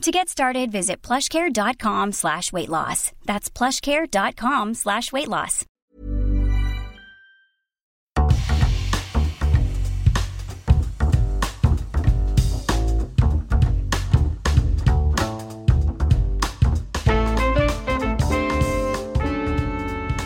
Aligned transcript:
To 0.00 0.10
get 0.10 0.30
started, 0.30 0.72
visit 0.72 1.02
plushcare.com 1.02 2.12
slash 2.12 2.54
weight 2.54 2.70
loss. 2.70 3.12
That's 3.26 3.50
plushcare.com 3.50 4.72
slash 4.72 5.12
weight 5.12 5.28
loss. 5.28 5.66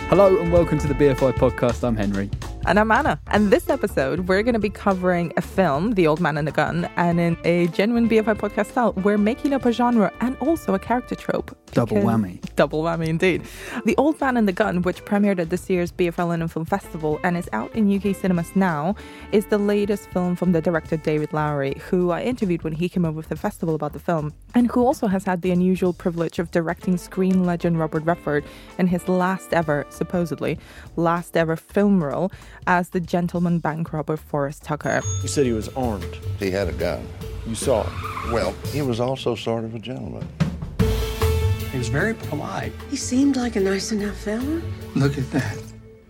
Hello 0.08 0.41
and 0.41 0.52
welcome 0.52 0.78
to 0.78 0.86
the 0.86 0.95
BFI 0.95 1.33
podcast. 1.33 1.83
I'm 1.83 1.97
Henry. 1.97 2.30
And 2.67 2.81
I'm 2.81 2.91
Anna. 2.91 3.20
And 3.27 3.51
this 3.51 3.69
episode, 3.69 4.20
we're 4.20 4.43
going 4.43 4.55
to 4.55 4.59
be 4.59 4.70
covering 4.70 5.34
a 5.37 5.43
film, 5.43 5.93
The 5.93 6.07
Old 6.07 6.19
Man 6.19 6.39
and 6.39 6.48
the 6.48 6.53
Gun, 6.53 6.89
and 6.97 7.20
in 7.20 7.37
a 7.45 7.67
genuine 7.69 8.09
BFI 8.09 8.37
podcast 8.37 8.70
style, 8.70 8.95
we're 8.95 9.19
making 9.19 9.53
up 9.53 9.67
a 9.67 9.73
genre 9.73 10.11
and 10.23 10.34
also 10.39 10.73
a 10.73 10.79
character 10.79 11.15
trope. 11.15 11.55
Double 11.75 11.97
whammy. 11.98 12.41
Double 12.56 12.83
whammy 12.83 13.08
indeed. 13.08 13.42
The 13.84 13.97
Old 13.97 14.20
Man 14.20 14.36
and 14.36 14.47
the 14.47 14.53
Gun, 14.53 14.83
which 14.83 15.05
premiered 15.05 15.39
at 15.39 15.50
this 15.50 15.69
year's 15.69 15.91
BFI 15.92 16.27
London 16.27 16.48
Film 16.48 16.64
Festival 16.64 17.19
and 17.25 17.36
is 17.36 17.48
out 17.53 17.75
in 17.75 17.92
UK 17.94 18.14
cinemas 18.14 18.55
now, 18.55 18.94
is 19.33 19.47
the 19.47 19.58
latest 19.58 20.08
film 20.11 20.36
from 20.36 20.52
the 20.52 20.61
director 20.61 20.97
David 20.97 21.33
Lowery, 21.33 21.75
who 21.91 22.11
I 22.11 22.22
interviewed 22.22 22.62
when 22.62 22.72
he 22.72 22.89
came 22.89 23.05
over 23.05 23.22
to 23.22 23.28
the 23.28 23.36
festival 23.36 23.75
about 23.75 23.92
the 23.92 23.98
film, 23.98 24.33
and 24.55 24.70
who 24.70 24.84
also 24.84 25.08
has 25.08 25.25
had 25.25 25.42
the 25.42 25.50
unusual 25.50 25.92
privilege 25.92 26.39
of 26.39 26.50
directing 26.50 26.97
screen 26.97 27.45
legend 27.45 27.78
Robert 27.78 28.05
Redford 28.05 28.45
in 28.78 28.86
his 28.86 29.08
last 29.08 29.52
ever, 29.52 29.86
supposedly, 29.91 30.58
last 30.97 31.36
ever 31.36 31.56
film 31.56 32.02
role 32.02 32.30
as 32.67 32.91
the 32.91 33.00
gentleman 33.00 33.58
bank 33.58 33.92
robber 33.92 34.17
Forrest 34.17 34.62
Tucker. 34.62 35.02
You 35.22 35.28
said 35.28 35.47
he 35.47 35.52
was 35.52 35.69
armed. 35.70 36.19
He 36.39 36.50
had 36.50 36.69
a 36.69 36.72
gun. 36.72 37.06
You 37.47 37.55
saw 37.55 37.83
him. 37.83 38.33
Well, 38.33 38.52
he 38.72 38.80
was 38.80 39.00
also 39.00 39.34
sort 39.34 39.64
of 39.64 39.75
a 39.75 39.78
gentleman. 39.78 40.27
He 41.75 41.78
was 41.78 41.89
very 41.89 42.14
polite. 42.14 42.72
He 42.89 42.94
seemed 42.94 43.34
like 43.34 43.56
a 43.56 43.61
nice 43.61 43.91
enough 43.91 44.17
fella. 44.17 44.62
Look 44.94 45.19
at 45.19 45.28
that. 45.33 45.58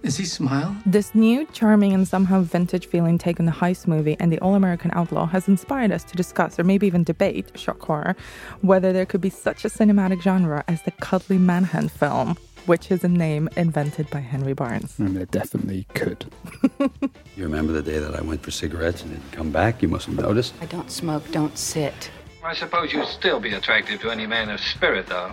Is 0.02 0.18
he 0.18 0.26
smile? 0.26 0.76
This 0.84 1.14
new, 1.14 1.46
charming, 1.54 1.94
and 1.94 2.06
somehow 2.06 2.42
vintage 2.42 2.86
feeling 2.86 3.16
take 3.16 3.40
on 3.40 3.46
the 3.46 3.52
heist 3.52 3.86
movie 3.86 4.14
and 4.20 4.30
the 4.30 4.38
All 4.40 4.56
American 4.56 4.90
Outlaw 4.92 5.24
has 5.24 5.48
inspired 5.48 5.90
us 5.90 6.04
to 6.04 6.16
discuss, 6.16 6.58
or 6.58 6.64
maybe 6.64 6.86
even 6.86 7.02
debate, 7.02 7.58
shock 7.58 7.80
horror, 7.80 8.14
whether 8.60 8.92
there 8.92 9.06
could 9.06 9.22
be 9.22 9.30
such 9.30 9.64
a 9.64 9.68
cinematic 9.70 10.20
genre 10.20 10.62
as 10.68 10.82
the 10.82 10.90
cuddly 10.90 11.38
manhunt 11.38 11.90
film, 11.92 12.36
which 12.66 12.90
is 12.90 13.02
a 13.02 13.08
name 13.08 13.48
invented 13.56 14.10
by 14.10 14.20
Henry 14.20 14.52
Barnes. 14.52 14.98
And 14.98 15.16
there 15.16 15.24
definitely 15.24 15.86
could. 15.94 16.26
You 17.36 17.44
remember 17.44 17.72
the 17.72 17.82
day 17.82 17.98
that 17.98 18.14
I 18.14 18.20
went 18.20 18.42
for 18.42 18.50
cigarettes 18.50 19.00
and 19.02 19.12
didn't 19.12 19.32
come 19.32 19.50
back? 19.50 19.80
You 19.80 19.88
must 19.88 20.06
have 20.06 20.16
noticed. 20.16 20.52
I 20.60 20.66
don't 20.66 20.90
smoke, 20.90 21.28
don't 21.32 21.56
sit. 21.56 22.10
I 22.44 22.54
suppose 22.54 22.92
you'd 22.92 23.08
still 23.08 23.40
be 23.40 23.54
attractive 23.54 24.02
to 24.02 24.10
any 24.10 24.26
man 24.26 24.50
of 24.50 24.60
spirit, 24.60 25.06
though. 25.06 25.32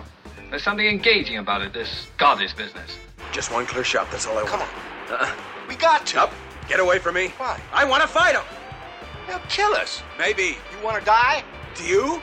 There's 0.52 0.62
something 0.62 0.86
engaging 0.86 1.38
about 1.38 1.62
it, 1.62 1.72
this 1.72 2.08
goddess 2.18 2.52
business. 2.52 2.98
Just 3.32 3.50
one 3.50 3.64
clear 3.64 3.82
shot, 3.82 4.10
that's 4.10 4.26
all 4.26 4.36
I 4.36 4.42
want. 4.42 4.48
Come 4.48 4.60
on. 4.60 4.68
Uh-uh. 5.08 5.34
We 5.66 5.76
got 5.76 6.04
to. 6.08 6.24
Up. 6.24 6.32
Get 6.68 6.78
away 6.78 6.98
from 6.98 7.14
me. 7.14 7.28
Why? 7.38 7.58
I 7.72 7.86
want 7.86 8.02
to 8.02 8.06
fight 8.06 8.34
him. 8.34 8.44
He'll 9.26 9.38
kill 9.48 9.72
us. 9.72 10.02
Maybe. 10.18 10.58
You 10.70 10.84
want 10.84 10.98
to 10.98 11.04
die? 11.06 11.42
Do 11.74 11.84
you? 11.84 12.20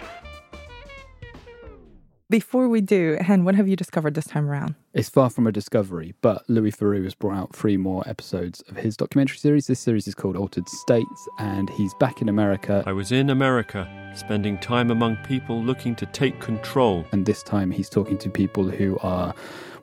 Before 2.32 2.70
we 2.70 2.80
do, 2.80 3.18
Hen, 3.20 3.44
what 3.44 3.56
have 3.56 3.68
you 3.68 3.76
discovered 3.76 4.14
this 4.14 4.26
time 4.26 4.48
around? 4.48 4.76
It's 4.94 5.10
far 5.10 5.32
from 5.32 5.48
a 5.48 5.52
discovery, 5.52 6.14
but 6.22 6.48
Louis 6.48 6.72
Theroux 6.72 7.04
has 7.04 7.16
brought 7.16 7.36
out 7.36 7.56
three 7.56 7.76
more 7.76 8.08
episodes 8.08 8.62
of 8.70 8.78
his 8.78 8.96
documentary 8.96 9.40
series. 9.40 9.66
This 9.66 9.80
series 9.80 10.08
is 10.08 10.14
called 10.14 10.36
Altered 10.36 10.70
States, 10.70 11.28
and 11.40 11.72
he's 11.72 11.96
back 11.96 12.22
in 12.22 12.30
America. 12.30 12.84
I 12.86 12.92
was 12.92 13.12
in 13.12 13.32
America, 13.32 13.90
spending 14.16 14.60
time 14.60 14.92
among 14.92 15.16
people 15.26 15.60
looking 15.60 15.96
to 15.96 16.06
take 16.06 16.40
control. 16.40 17.04
And 17.12 17.26
this 17.26 17.42
time 17.42 17.72
he's 17.72 17.90
talking 17.90 18.20
to 18.20 18.30
people 18.30 18.70
who 18.70 19.00
are. 19.00 19.34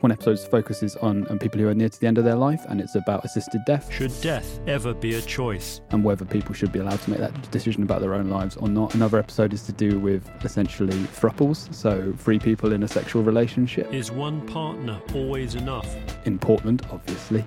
One 0.00 0.12
episode 0.12 0.38
focuses 0.38 0.94
on, 0.96 1.26
on 1.28 1.38
people 1.38 1.58
who 1.58 1.68
are 1.68 1.74
near 1.74 1.88
to 1.88 2.00
the 2.00 2.06
end 2.06 2.18
of 2.18 2.24
their 2.24 2.34
life, 2.36 2.64
and 2.68 2.80
it's 2.80 2.94
about 2.94 3.24
assisted 3.24 3.62
death. 3.66 3.90
Should 3.92 4.12
death 4.20 4.60
ever 4.66 4.92
be 4.92 5.14
a 5.14 5.22
choice? 5.22 5.80
and 5.90 6.04
whether 6.04 6.24
people 6.24 6.54
should 6.54 6.70
be 6.72 6.78
allowed 6.80 7.00
to 7.02 7.10
make 7.10 7.18
that 7.20 7.50
decision 7.50 7.82
about 7.82 8.00
their 8.00 8.14
own 8.14 8.28
lives 8.28 8.56
or 8.56 8.68
not. 8.68 8.94
Another 8.94 9.18
episode 9.18 9.52
is 9.54 9.62
to 9.62 9.72
do 9.72 9.98
with 9.98 10.28
essentially 10.44 10.92
thruples, 10.96 11.72
so 11.74 12.12
three 12.18 12.38
people 12.38 12.72
in 12.72 12.82
a 12.82 12.88
sexual 12.88 13.22
relationship 13.22 13.92
Is 13.92 14.10
one 14.12 14.46
partner 14.46 15.00
always 15.14 15.54
enough? 15.54 15.94
in 16.26 16.38
Portland, 16.38 16.86
obviously. 16.92 17.44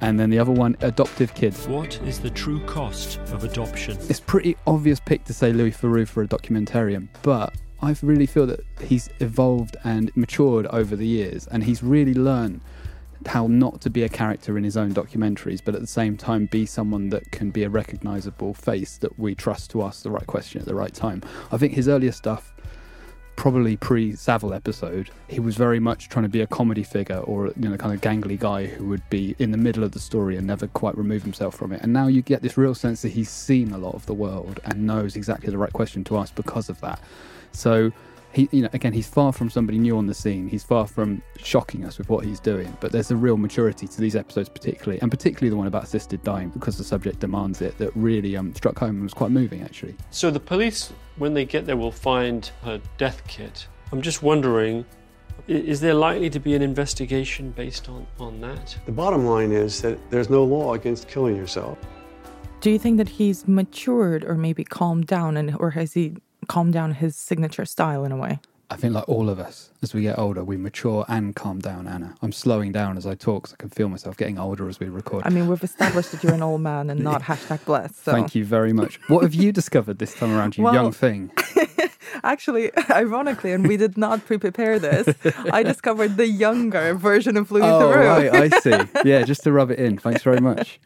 And 0.00 0.18
then 0.18 0.28
the 0.30 0.38
other 0.38 0.50
one, 0.52 0.76
adoptive 0.80 1.34
kids. 1.34 1.66
What 1.68 2.00
is 2.02 2.18
the 2.18 2.30
true 2.30 2.60
cost 2.66 3.18
of 3.32 3.44
adoption? 3.44 3.96
It's 4.08 4.20
pretty 4.20 4.56
obvious 4.66 4.98
pick 5.00 5.24
to 5.24 5.32
say 5.32 5.52
Louis 5.52 5.70
Theroux 5.70 6.06
for 6.08 6.22
a 6.22 6.26
documentarian, 6.28 7.08
but 7.22 7.54
I 7.84 7.94
really 8.02 8.26
feel 8.26 8.46
that 8.46 8.60
he's 8.80 9.10
evolved 9.20 9.76
and 9.84 10.10
matured 10.16 10.66
over 10.66 10.96
the 10.96 11.06
years, 11.06 11.46
and 11.48 11.62
he's 11.62 11.82
really 11.82 12.14
learned 12.14 12.62
how 13.26 13.46
not 13.46 13.80
to 13.82 13.90
be 13.90 14.02
a 14.02 14.08
character 14.08 14.56
in 14.56 14.64
his 14.64 14.76
own 14.76 14.92
documentaries, 14.92 15.60
but 15.62 15.74
at 15.74 15.80
the 15.80 15.86
same 15.86 16.16
time 16.16 16.46
be 16.46 16.66
someone 16.66 17.10
that 17.10 17.30
can 17.30 17.50
be 17.50 17.62
a 17.62 17.68
recognizable 17.68 18.54
face 18.54 18.98
that 18.98 19.18
we 19.18 19.34
trust 19.34 19.70
to 19.70 19.82
ask 19.82 20.02
the 20.02 20.10
right 20.10 20.26
question 20.26 20.60
at 20.60 20.66
the 20.66 20.74
right 20.74 20.94
time. 20.94 21.22
I 21.52 21.58
think 21.58 21.74
his 21.74 21.88
earlier 21.88 22.12
stuff, 22.12 22.54
probably 23.36 23.76
pre 23.76 24.14
Savile 24.14 24.54
episode, 24.54 25.10
he 25.28 25.40
was 25.40 25.56
very 25.56 25.80
much 25.80 26.08
trying 26.08 26.24
to 26.24 26.28
be 26.30 26.40
a 26.40 26.46
comedy 26.46 26.82
figure 26.82 27.18
or 27.18 27.48
you 27.48 27.68
know 27.68 27.76
kind 27.76 27.94
of 27.94 28.00
gangly 28.00 28.38
guy 28.38 28.66
who 28.66 28.86
would 28.86 29.08
be 29.10 29.34
in 29.38 29.50
the 29.50 29.58
middle 29.58 29.84
of 29.84 29.92
the 29.92 30.00
story 30.00 30.36
and 30.36 30.46
never 30.46 30.66
quite 30.68 30.96
remove 30.96 31.22
himself 31.22 31.54
from 31.54 31.72
it. 31.72 31.82
And 31.82 31.92
now 31.92 32.06
you 32.06 32.22
get 32.22 32.40
this 32.40 32.56
real 32.56 32.74
sense 32.74 33.02
that 33.02 33.10
he's 33.10 33.30
seen 33.30 33.72
a 33.72 33.78
lot 33.78 33.94
of 33.94 34.06
the 34.06 34.14
world 34.14 34.60
and 34.64 34.86
knows 34.86 35.16
exactly 35.16 35.50
the 35.50 35.58
right 35.58 35.72
question 35.72 36.02
to 36.04 36.16
ask 36.16 36.34
because 36.34 36.68
of 36.68 36.80
that. 36.80 37.00
So 37.54 37.92
he, 38.32 38.48
you 38.50 38.62
know, 38.62 38.68
again, 38.72 38.92
he's 38.92 39.06
far 39.06 39.32
from 39.32 39.48
somebody 39.48 39.78
new 39.78 39.96
on 39.96 40.06
the 40.06 40.14
scene. 40.14 40.48
He's 40.48 40.64
far 40.64 40.86
from 40.86 41.22
shocking 41.38 41.84
us 41.84 41.98
with 41.98 42.08
what 42.08 42.24
he's 42.24 42.40
doing. 42.40 42.76
But 42.80 42.90
there's 42.90 43.10
a 43.10 43.16
real 43.16 43.36
maturity 43.36 43.86
to 43.86 44.00
these 44.00 44.16
episodes, 44.16 44.48
particularly, 44.48 45.00
and 45.00 45.10
particularly 45.10 45.50
the 45.50 45.56
one 45.56 45.68
about 45.68 45.84
assisted 45.84 46.22
dying, 46.24 46.48
because 46.48 46.76
the 46.76 46.84
subject 46.84 47.20
demands 47.20 47.62
it. 47.62 47.78
That 47.78 47.92
really 47.94 48.36
um, 48.36 48.54
struck 48.54 48.78
home 48.78 48.96
and 48.96 49.02
was 49.02 49.14
quite 49.14 49.30
moving, 49.30 49.62
actually. 49.62 49.94
So 50.10 50.30
the 50.30 50.40
police, 50.40 50.92
when 51.16 51.32
they 51.32 51.44
get 51.44 51.64
there, 51.64 51.76
will 51.76 51.92
find 51.92 52.50
her 52.62 52.80
death 52.98 53.22
kit. 53.28 53.68
I'm 53.92 54.02
just 54.02 54.22
wondering. 54.22 54.84
Is 55.46 55.80
there 55.80 55.94
likely 55.94 56.30
to 56.30 56.40
be 56.40 56.54
an 56.54 56.62
investigation 56.62 57.50
based 57.50 57.88
on, 57.88 58.06
on 58.18 58.40
that? 58.40 58.76
The 58.86 58.92
bottom 58.92 59.26
line 59.26 59.52
is 59.52 59.82
that 59.82 59.98
there's 60.10 60.30
no 60.30 60.42
law 60.42 60.74
against 60.74 61.06
killing 61.06 61.36
yourself. 61.36 61.76
Do 62.60 62.70
you 62.70 62.78
think 62.78 62.96
that 62.96 63.08
he's 63.08 63.46
matured 63.46 64.24
or 64.24 64.36
maybe 64.36 64.64
calmed 64.64 65.06
down, 65.06 65.36
and 65.36 65.54
or 65.60 65.70
has 65.70 65.92
he 65.92 66.16
calmed 66.44 66.72
down 66.72 66.92
his 66.92 67.16
signature 67.16 67.64
style 67.64 68.04
in 68.04 68.12
a 68.12 68.16
way? 68.16 68.38
I 68.70 68.76
think, 68.76 68.94
like 68.94 69.08
all 69.08 69.28
of 69.28 69.38
us, 69.38 69.70
as 69.82 69.92
we 69.92 70.02
get 70.02 70.18
older, 70.18 70.42
we 70.42 70.56
mature 70.56 71.04
and 71.06 71.36
calm 71.36 71.58
down, 71.60 71.86
Anna. 71.86 72.14
I'm 72.22 72.32
slowing 72.32 72.72
down 72.72 72.96
as 72.96 73.06
I 73.06 73.14
talk, 73.14 73.42
because 73.42 73.52
I 73.52 73.56
can 73.56 73.68
feel 73.68 73.88
myself 73.90 74.16
getting 74.16 74.38
older 74.38 74.68
as 74.68 74.80
we 74.80 74.88
record. 74.88 75.22
I 75.26 75.28
mean, 75.30 75.48
we've 75.48 75.62
established 75.62 76.12
that 76.12 76.24
you're 76.24 76.32
an 76.34 76.42
old 76.42 76.62
man 76.62 76.88
and 76.88 77.00
not 77.00 77.22
hashtag 77.30 77.64
blessed. 77.66 78.02
So. 78.04 78.12
Thank 78.12 78.34
you 78.34 78.44
very 78.44 78.72
much. 78.72 78.98
What 79.08 79.22
have 79.22 79.34
you 79.34 79.52
discovered 79.52 79.98
this 79.98 80.14
time 80.14 80.32
around, 80.32 80.56
you 80.56 80.64
Well- 80.64 80.74
young 80.74 80.92
thing? 80.92 81.30
Actually, 82.22 82.70
ironically, 82.90 83.52
and 83.52 83.66
we 83.66 83.76
did 83.76 83.96
not 83.96 84.24
pre-prepare 84.24 84.78
this, 84.78 85.08
I 85.52 85.62
discovered 85.62 86.16
the 86.16 86.28
younger 86.28 86.94
version 86.94 87.36
of 87.36 87.50
Louis 87.50 87.64
oh, 87.64 87.80
Theroux. 87.80 88.30
right, 88.32 88.52
I 88.52 88.60
see. 88.60 88.74
Yeah, 89.04 89.22
just 89.22 89.42
to 89.44 89.52
rub 89.52 89.70
it 89.70 89.78
in. 89.78 89.98
Thanks 89.98 90.22
very 90.22 90.40
much. 90.40 90.80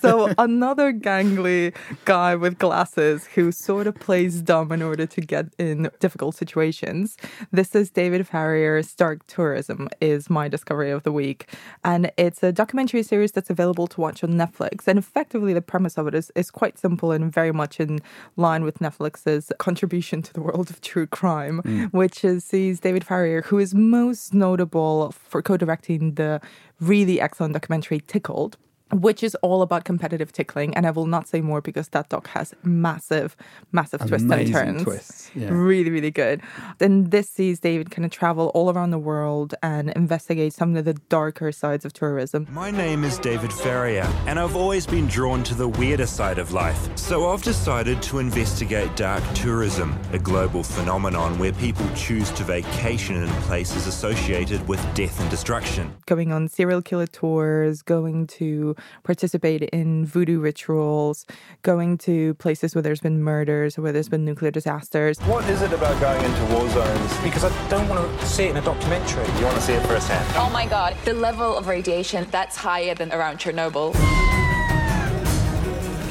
so 0.00 0.32
another 0.38 0.92
gangly 0.92 1.74
guy 2.04 2.34
with 2.34 2.58
glasses 2.58 3.26
who 3.26 3.52
sort 3.52 3.86
of 3.86 3.94
plays 3.96 4.40
dumb 4.40 4.72
in 4.72 4.82
order 4.82 5.06
to 5.06 5.20
get 5.20 5.46
in 5.58 5.90
difficult 6.00 6.34
situations. 6.36 7.16
This 7.50 7.74
is 7.74 7.90
David 7.90 8.26
Farrier's 8.26 8.94
Dark 8.94 9.26
Tourism 9.26 9.88
is 10.00 10.30
my 10.30 10.48
discovery 10.48 10.90
of 10.90 11.02
the 11.02 11.12
week. 11.12 11.52
And 11.84 12.10
it's 12.16 12.42
a 12.42 12.52
documentary 12.52 13.02
series 13.02 13.32
that's 13.32 13.50
available 13.50 13.86
to 13.88 14.00
watch 14.00 14.24
on 14.24 14.30
Netflix. 14.30 14.86
And 14.86 14.98
effectively 14.98 15.52
the 15.52 15.62
premise 15.62 15.98
of 15.98 16.06
it 16.06 16.14
is, 16.14 16.30
is 16.34 16.50
quite 16.50 16.78
simple 16.78 17.12
and 17.12 17.32
very 17.32 17.52
much 17.52 17.80
in 17.80 18.00
line 18.36 18.64
with 18.64 18.78
Netflix's 18.78 19.52
contribution 19.58 20.22
to 20.22 20.32
the 20.32 20.40
world 20.40 20.59
of 20.68 20.80
true 20.82 21.06
crime, 21.06 21.62
Mm. 21.64 21.92
which 21.92 22.24
is 22.24 22.44
sees 22.44 22.80
David 22.80 23.04
Farrier, 23.04 23.42
who 23.42 23.58
is 23.58 23.74
most 23.74 24.34
notable 24.34 25.14
for 25.30 25.40
co-directing 25.40 26.14
the 26.16 26.40
really 26.80 27.20
excellent 27.20 27.54
documentary 27.54 28.00
Tickled 28.00 28.58
which 28.92 29.22
is 29.22 29.34
all 29.36 29.62
about 29.62 29.84
competitive 29.84 30.32
tickling. 30.32 30.74
And 30.76 30.86
I 30.86 30.90
will 30.90 31.06
not 31.06 31.28
say 31.28 31.40
more 31.40 31.60
because 31.60 31.88
that 31.88 32.08
doc 32.08 32.28
has 32.28 32.54
massive, 32.62 33.36
massive 33.72 34.00
twists 34.00 34.22
and 34.22 34.32
Amazing 34.32 34.52
turns. 34.54 34.82
twists, 34.82 35.30
yeah. 35.34 35.48
Really, 35.50 35.90
really 35.90 36.10
good. 36.10 36.42
Then 36.78 37.04
this 37.10 37.28
sees 37.28 37.60
David 37.60 37.90
kind 37.90 38.04
of 38.04 38.10
travel 38.10 38.48
all 38.54 38.70
around 38.70 38.90
the 38.90 38.98
world 38.98 39.54
and 39.62 39.90
investigate 39.90 40.52
some 40.52 40.76
of 40.76 40.84
the 40.84 40.94
darker 41.08 41.52
sides 41.52 41.84
of 41.84 41.92
tourism. 41.92 42.46
My 42.50 42.70
name 42.70 43.04
is 43.04 43.18
David 43.18 43.52
Farrier, 43.52 44.08
and 44.26 44.38
I've 44.38 44.56
always 44.56 44.86
been 44.86 45.06
drawn 45.06 45.42
to 45.44 45.54
the 45.54 45.68
weirder 45.68 46.06
side 46.06 46.38
of 46.38 46.52
life. 46.52 46.88
So 46.96 47.30
I've 47.30 47.42
decided 47.42 48.02
to 48.02 48.18
investigate 48.18 48.94
dark 48.96 49.22
tourism, 49.34 49.98
a 50.12 50.18
global 50.18 50.62
phenomenon 50.62 51.38
where 51.38 51.52
people 51.52 51.86
choose 51.94 52.30
to 52.32 52.44
vacation 52.44 53.16
in 53.16 53.28
places 53.42 53.86
associated 53.86 54.66
with 54.68 54.80
death 54.94 55.20
and 55.20 55.30
destruction. 55.30 55.92
Going 56.06 56.32
on 56.32 56.48
serial 56.48 56.82
killer 56.82 57.06
tours, 57.06 57.82
going 57.82 58.26
to 58.28 58.74
participate 59.02 59.62
in 59.64 60.06
voodoo 60.06 60.40
rituals, 60.40 61.26
going 61.62 61.98
to 61.98 62.34
places 62.34 62.74
where 62.74 62.82
there's 62.82 63.00
been 63.00 63.22
murders 63.22 63.78
or 63.78 63.82
where 63.82 63.92
there's 63.92 64.08
been 64.08 64.24
nuclear 64.24 64.50
disasters. 64.50 65.18
What 65.20 65.48
is 65.48 65.62
it 65.62 65.72
about 65.72 66.00
going 66.00 66.24
into 66.24 66.54
war 66.54 66.68
zones? 66.70 67.16
Because 67.22 67.44
I 67.44 67.68
don't 67.68 67.88
want 67.88 68.20
to 68.20 68.26
see 68.26 68.44
it 68.44 68.50
in 68.50 68.56
a 68.56 68.62
documentary. 68.62 69.26
You 69.38 69.44
want 69.44 69.56
to 69.56 69.62
see 69.62 69.74
it 69.74 69.86
firsthand. 69.86 70.26
Oh 70.36 70.50
my 70.50 70.66
god, 70.66 70.96
the 71.04 71.14
level 71.14 71.56
of 71.56 71.68
radiation 71.68 72.26
that's 72.30 72.56
higher 72.56 72.94
than 72.94 73.12
around 73.12 73.38
Chernobyl. 73.38 73.94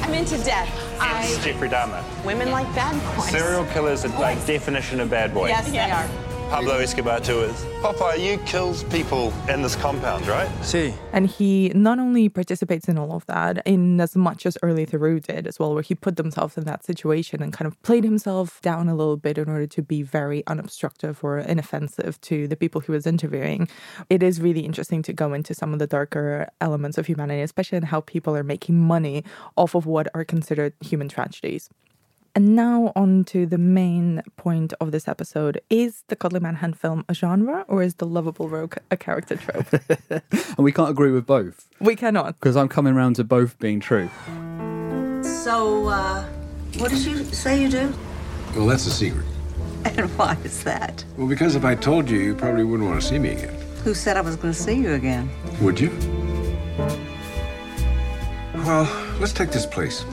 I'm 0.02 0.14
into 0.14 0.38
death. 0.38 0.68
It's 1.02 1.44
Jeffrey 1.44 1.68
Dahmer. 1.68 2.02
Eh? 2.02 2.26
Women 2.26 2.50
like 2.50 2.66
bad 2.74 2.94
boys. 3.16 3.30
Serial 3.30 3.64
killers 3.66 4.04
are 4.04 4.08
like 4.20 4.44
definition 4.46 5.00
of 5.00 5.08
bad 5.10 5.32
boy. 5.32 5.48
Yes, 5.48 5.70
they 5.70 5.78
are. 5.78 6.29
Pablo 6.50 6.78
Escobar 6.78 7.20
tours. 7.20 7.64
Popeye, 7.80 8.18
you 8.18 8.36
kills 8.38 8.82
people 8.84 9.32
in 9.48 9.62
this 9.62 9.76
compound, 9.76 10.26
right? 10.26 10.50
See. 10.64 10.92
And 11.12 11.28
he 11.28 11.70
not 11.76 12.00
only 12.00 12.28
participates 12.28 12.88
in 12.88 12.98
all 12.98 13.12
of 13.12 13.24
that, 13.26 13.64
in 13.64 14.00
as 14.00 14.16
much 14.16 14.44
as 14.44 14.58
early 14.60 14.84
Theroux 14.84 15.22
did 15.22 15.46
as 15.46 15.60
well, 15.60 15.72
where 15.72 15.82
he 15.84 15.94
put 15.94 16.18
himself 16.18 16.58
in 16.58 16.64
that 16.64 16.84
situation 16.84 17.40
and 17.40 17.52
kind 17.52 17.68
of 17.68 17.80
played 17.84 18.02
himself 18.02 18.60
down 18.62 18.88
a 18.88 18.96
little 18.96 19.16
bit 19.16 19.38
in 19.38 19.48
order 19.48 19.68
to 19.68 19.80
be 19.80 20.02
very 20.02 20.44
unobstructive 20.48 21.22
or 21.22 21.38
inoffensive 21.38 22.20
to 22.22 22.48
the 22.48 22.56
people 22.56 22.80
he 22.80 22.90
was 22.90 23.06
interviewing. 23.06 23.68
It 24.10 24.20
is 24.20 24.40
really 24.40 24.62
interesting 24.62 25.02
to 25.04 25.12
go 25.12 25.32
into 25.32 25.54
some 25.54 25.72
of 25.72 25.78
the 25.78 25.86
darker 25.86 26.48
elements 26.60 26.98
of 26.98 27.06
humanity, 27.06 27.42
especially 27.42 27.78
in 27.78 27.84
how 27.84 28.00
people 28.00 28.36
are 28.36 28.42
making 28.42 28.76
money 28.76 29.22
off 29.56 29.76
of 29.76 29.86
what 29.86 30.08
are 30.14 30.24
considered 30.24 30.74
human 30.80 31.08
tragedies. 31.08 31.70
And 32.34 32.54
now 32.54 32.92
on 32.94 33.24
to 33.24 33.44
the 33.44 33.58
main 33.58 34.22
point 34.36 34.72
of 34.80 34.92
this 34.92 35.08
episode. 35.08 35.60
Is 35.68 36.04
the 36.08 36.16
Cuddly 36.16 36.38
Manhunt 36.40 36.78
film 36.78 37.04
a 37.08 37.14
genre 37.14 37.64
or 37.66 37.82
is 37.82 37.96
the 37.96 38.06
lovable 38.06 38.48
rogue 38.48 38.76
a 38.90 38.96
character 38.96 39.36
trope? 39.36 39.66
and 40.10 40.58
we 40.58 40.70
can't 40.72 40.90
agree 40.90 41.10
with 41.10 41.26
both 41.26 41.66
we 41.80 41.96
cannot. 41.96 42.38
because 42.38 42.56
I'm 42.56 42.68
coming 42.68 42.94
around 42.94 43.16
to 43.16 43.24
both 43.24 43.58
being 43.58 43.80
true. 43.80 44.08
So, 45.22 45.88
uh, 45.88 46.24
what 46.78 46.90
did 46.90 47.04
you 47.04 47.24
say 47.24 47.62
you 47.62 47.68
do? 47.68 47.92
Well, 48.54 48.66
that's 48.66 48.86
a 48.86 48.90
secret. 48.90 49.26
And 49.84 50.10
why 50.18 50.36
is 50.44 50.62
that? 50.64 51.02
Well, 51.16 51.26
because 51.26 51.56
if 51.56 51.64
I 51.64 51.74
told 51.74 52.10
you, 52.10 52.18
you 52.18 52.34
probably 52.34 52.64
wouldn't 52.64 52.86
want 52.88 53.00
to 53.00 53.06
see 53.06 53.18
me 53.18 53.30
again. 53.30 53.54
Who 53.82 53.94
said 53.94 54.18
I 54.18 54.20
was 54.20 54.36
going 54.36 54.52
to 54.52 54.60
see 54.60 54.74
you 54.74 54.92
again? 54.92 55.30
Would 55.62 55.80
you? 55.80 55.88
Well, 58.54 58.86
let's 59.18 59.32
take 59.32 59.50
this 59.52 59.64
place. 59.64 60.04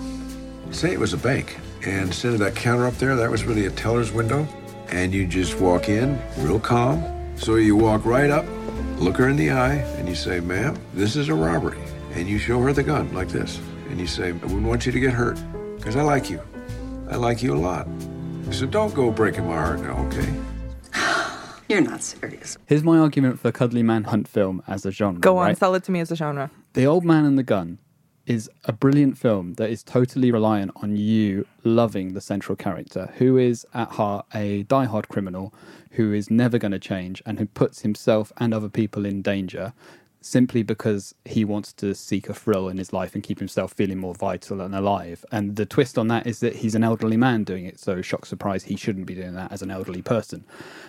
Say 0.72 0.94
it 0.94 1.00
was 1.00 1.12
a 1.14 1.18
bank, 1.18 1.58
and 1.88 2.07
instead 2.07 2.34
of 2.34 2.39
that 2.39 2.54
counter 2.54 2.86
up 2.86 2.95
there, 2.95 3.16
that 3.16 3.31
was 3.31 3.45
really 3.45 3.66
a 3.66 3.72
teller's 3.72 4.12
window, 4.12 4.45
and 4.89 5.13
you 5.13 5.25
just 5.25 5.57
walk 5.57 5.88
in, 5.88 6.19
real 6.39 6.60
calm. 6.60 7.01
So 7.38 7.56
you 7.56 7.78
walk 7.78 8.04
right 8.04 8.30
up, 8.30 8.45
look 8.98 9.16
her 9.18 9.30
in 9.30 9.38
the 9.38 9.51
eye, 9.51 9.75
and 9.95 10.10
you 10.10 10.13
say, 10.13 10.42
ma'am, 10.42 10.78
this 10.94 11.16
is 11.16 11.30
a 11.30 11.34
robbery. 11.34 11.80
And 12.12 12.28
you 12.28 12.39
show 12.39 12.60
her 12.60 12.74
the 12.74 12.84
gun 12.84 13.13
like 13.13 13.30
this, 13.30 13.62
and 13.89 14.01
you 14.01 14.06
say, 14.06 14.30
I 14.30 14.31
wouldn't 14.31 14.68
want 14.68 14.86
you 14.86 14.92
to 14.92 15.00
get 15.00 15.13
hurt, 15.13 15.39
because 15.78 15.95
I 15.95 16.01
like 16.01 16.30
you. 16.30 16.42
I 17.10 17.16
like 17.16 17.42
you 17.42 17.56
a 17.56 17.57
lot. 17.57 17.88
So 18.51 18.66
don't 18.66 18.94
go 18.94 19.10
breaking 19.10 19.48
my 19.48 19.56
heart 19.56 19.80
now, 19.80 20.06
okay? 20.07 20.33
You're 21.69 21.81
not 21.81 22.04
serious. 22.04 22.57
Here's 22.66 22.83
my 22.83 22.98
argument 22.98 23.40
for 23.40 23.54
Cuddly 23.54 23.83
Manhunt 23.83 24.28
film 24.28 24.62
as 24.68 24.86
a 24.86 24.92
genre. 24.92 25.22
Go 25.22 25.38
on, 25.38 25.48
right? 25.48 25.57
sell 25.57 25.74
it 25.74 25.86
to 25.86 25.94
me 25.94 26.01
as 26.01 26.12
a 26.12 26.18
genre. 26.18 26.51
The 26.74 26.86
Old 26.86 27.06
Man 27.06 27.24
and 27.24 27.38
the 27.38 27.44
Gun 27.44 27.80
is 28.27 28.50
a 28.65 28.74
brilliant 28.74 29.18
film 29.18 29.53
that 29.53 29.69
is 29.69 29.81
totally 29.81 30.31
reliant 30.31 30.71
on 30.75 30.97
you 30.97 31.47
loving 31.63 32.13
the 32.13 32.21
central 32.21 32.56
character, 32.56 33.12
who 33.18 33.38
is 33.38 33.65
at 33.74 33.91
heart 33.91 34.25
a 34.35 34.63
die-hard 34.63 35.07
criminal 35.07 35.53
who 35.91 36.13
is 36.13 36.29
never 36.29 36.59
going 36.59 36.74
to 36.74 36.79
change 36.79 37.24
and 37.25 37.39
who 37.39 37.45
puts 37.45 37.81
himself 37.81 38.31
and 38.38 38.53
other 38.53 38.69
people 38.69 39.06
in 39.06 39.21
danger 39.21 39.74
simply 40.19 40.62
because 40.62 41.15
he 41.24 41.45
wants 41.45 41.71
to 41.71 41.95
seek 41.95 42.27
a 42.27 42.33
thrill 42.33 42.68
in 42.68 42.77
his 42.77 42.91
life 42.91 43.15
and 43.15 43.24
keep 43.24 43.39
himself 43.39 43.71
feeling 43.71 43.97
more 43.97 44.13
vital 44.13 44.59
and 44.59 44.75
alive. 44.75 45.23
And 45.31 45.56
the 45.56 45.65
twist 45.65 45.97
on 45.97 46.09
that 46.09 46.27
is 46.27 46.41
that 46.41 46.57
he's 46.57 46.75
an 46.75 46.83
elderly 46.83 47.15
man 47.15 47.45
doing 47.45 47.65
it, 47.65 47.80
so 47.80 48.01
shock 48.01 48.25
surprise, 48.25 48.65
he 48.65 48.75
shouldn't 48.75 49.06
be 49.06 49.15
doing 49.15 49.35
that 49.35 49.51
as 49.53 49.62
an 49.62 49.71
elderly 49.71 50.01
person. 50.01 50.44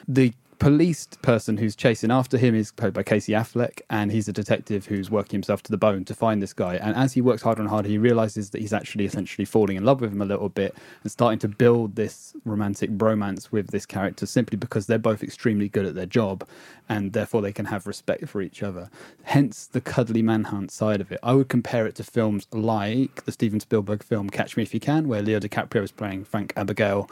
The 0.08 0.32
police 0.58 1.06
person 1.22 1.56
who's 1.56 1.76
chasing 1.76 2.10
after 2.10 2.36
him 2.36 2.54
is 2.54 2.72
played 2.72 2.92
by 2.92 3.02
Casey 3.02 3.32
Affleck, 3.32 3.80
and 3.90 4.10
he's 4.10 4.28
a 4.28 4.32
detective 4.32 4.86
who's 4.86 5.10
working 5.10 5.32
himself 5.32 5.62
to 5.64 5.70
the 5.70 5.76
bone 5.76 6.04
to 6.06 6.14
find 6.14 6.42
this 6.42 6.52
guy. 6.52 6.76
And 6.76 6.96
as 6.96 7.12
he 7.12 7.20
works 7.20 7.42
harder 7.42 7.60
and 7.60 7.70
harder, 7.70 7.88
he 7.88 7.98
realizes 7.98 8.50
that 8.50 8.60
he's 8.60 8.72
actually 8.72 9.04
essentially 9.04 9.44
falling 9.44 9.76
in 9.76 9.84
love 9.84 10.00
with 10.00 10.12
him 10.12 10.22
a 10.22 10.26
little 10.26 10.48
bit 10.48 10.74
and 11.02 11.12
starting 11.12 11.38
to 11.40 11.48
build 11.48 11.96
this 11.96 12.34
romantic 12.44 12.90
bromance 12.90 13.52
with 13.52 13.68
this 13.70 13.86
character 13.86 14.26
simply 14.26 14.56
because 14.56 14.86
they're 14.86 14.98
both 14.98 15.22
extremely 15.22 15.68
good 15.68 15.86
at 15.86 15.94
their 15.94 16.06
job 16.06 16.46
and 16.88 17.12
therefore 17.12 17.42
they 17.42 17.52
can 17.52 17.66
have 17.66 17.86
respect 17.86 18.28
for 18.28 18.40
each 18.40 18.62
other. 18.62 18.90
Hence 19.24 19.66
the 19.66 19.80
cuddly 19.80 20.22
manhunt 20.22 20.70
side 20.70 21.00
of 21.00 21.12
it. 21.12 21.20
I 21.22 21.34
would 21.34 21.48
compare 21.48 21.86
it 21.86 21.94
to 21.96 22.04
films 22.04 22.46
like 22.52 23.24
the 23.24 23.32
Steven 23.32 23.60
Spielberg 23.60 24.02
film 24.02 24.30
Catch 24.30 24.56
Me 24.56 24.62
If 24.62 24.74
You 24.74 24.80
Can, 24.80 25.06
where 25.08 25.22
Leo 25.22 25.38
DiCaprio 25.38 25.82
is 25.82 25.92
playing 25.92 26.24
Frank 26.24 26.54
Abagnale. 26.54 27.10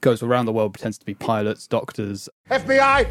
Goes 0.00 0.22
around 0.22 0.46
the 0.46 0.52
world, 0.52 0.74
pretends 0.74 0.98
to 0.98 1.04
be 1.06 1.14
pilots, 1.14 1.66
doctors, 1.66 2.28
FBI! 2.50 3.08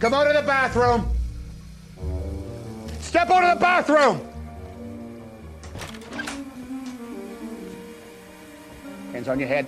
Come 0.00 0.14
out 0.14 0.26
of 0.26 0.34
the 0.34 0.42
bathroom! 0.42 1.06
Step 3.00 3.30
out 3.30 3.44
of 3.44 3.58
the 3.58 3.60
bathroom! 3.60 4.20
Hands 9.12 9.28
on 9.28 9.38
your 9.38 9.48
head. 9.48 9.66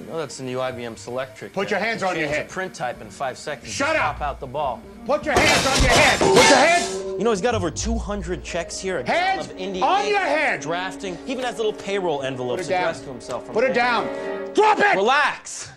You 0.00 0.06
know 0.06 0.18
that's 0.18 0.36
the 0.36 0.44
new 0.44 0.58
IBM 0.58 0.94
Selectric. 0.96 1.52
Put 1.52 1.70
your 1.70 1.78
hands 1.80 2.02
on 2.02 2.18
your 2.18 2.28
head. 2.28 2.48
print 2.48 2.74
type 2.74 3.00
in 3.00 3.08
five 3.08 3.38
seconds. 3.38 3.72
Shut 3.72 3.96
up! 3.96 4.18
Pop 4.18 4.20
out 4.20 4.40
the 4.40 4.46
ball. 4.46 4.82
Put 5.06 5.24
your 5.24 5.34
hands 5.38 5.66
on 5.66 5.82
your 5.82 5.92
head! 5.92 6.18
Put 6.18 6.34
your 6.34 6.44
hands! 6.44 6.94
You 7.18 7.24
know 7.24 7.30
he's 7.30 7.40
got 7.40 7.54
over 7.54 7.70
200 7.70 8.44
checks 8.44 8.78
here. 8.78 8.98
A 8.98 9.06
Hands 9.10 9.46
of 9.46 9.56
indie 9.56 9.82
on 9.82 10.06
your 10.06 10.18
head! 10.18 10.60
Drafting. 10.60 11.16
He 11.24 11.32
even 11.32 11.44
has 11.44 11.56
little 11.56 11.72
payroll 11.72 12.22
envelopes 12.22 12.64
Put 12.64 12.66
it 12.66 12.74
down. 12.74 12.82
addressed 12.82 13.04
to 13.04 13.10
himself. 13.10 13.44
From 13.46 13.54
Put 13.54 13.64
it 13.64 13.74
down. 13.74 14.06
Drop 14.54 14.78
it! 14.78 14.96
Relax. 14.96 15.70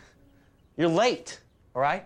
You're 0.77 0.89
late. 0.89 1.39
All 1.75 1.81
right. 1.81 2.05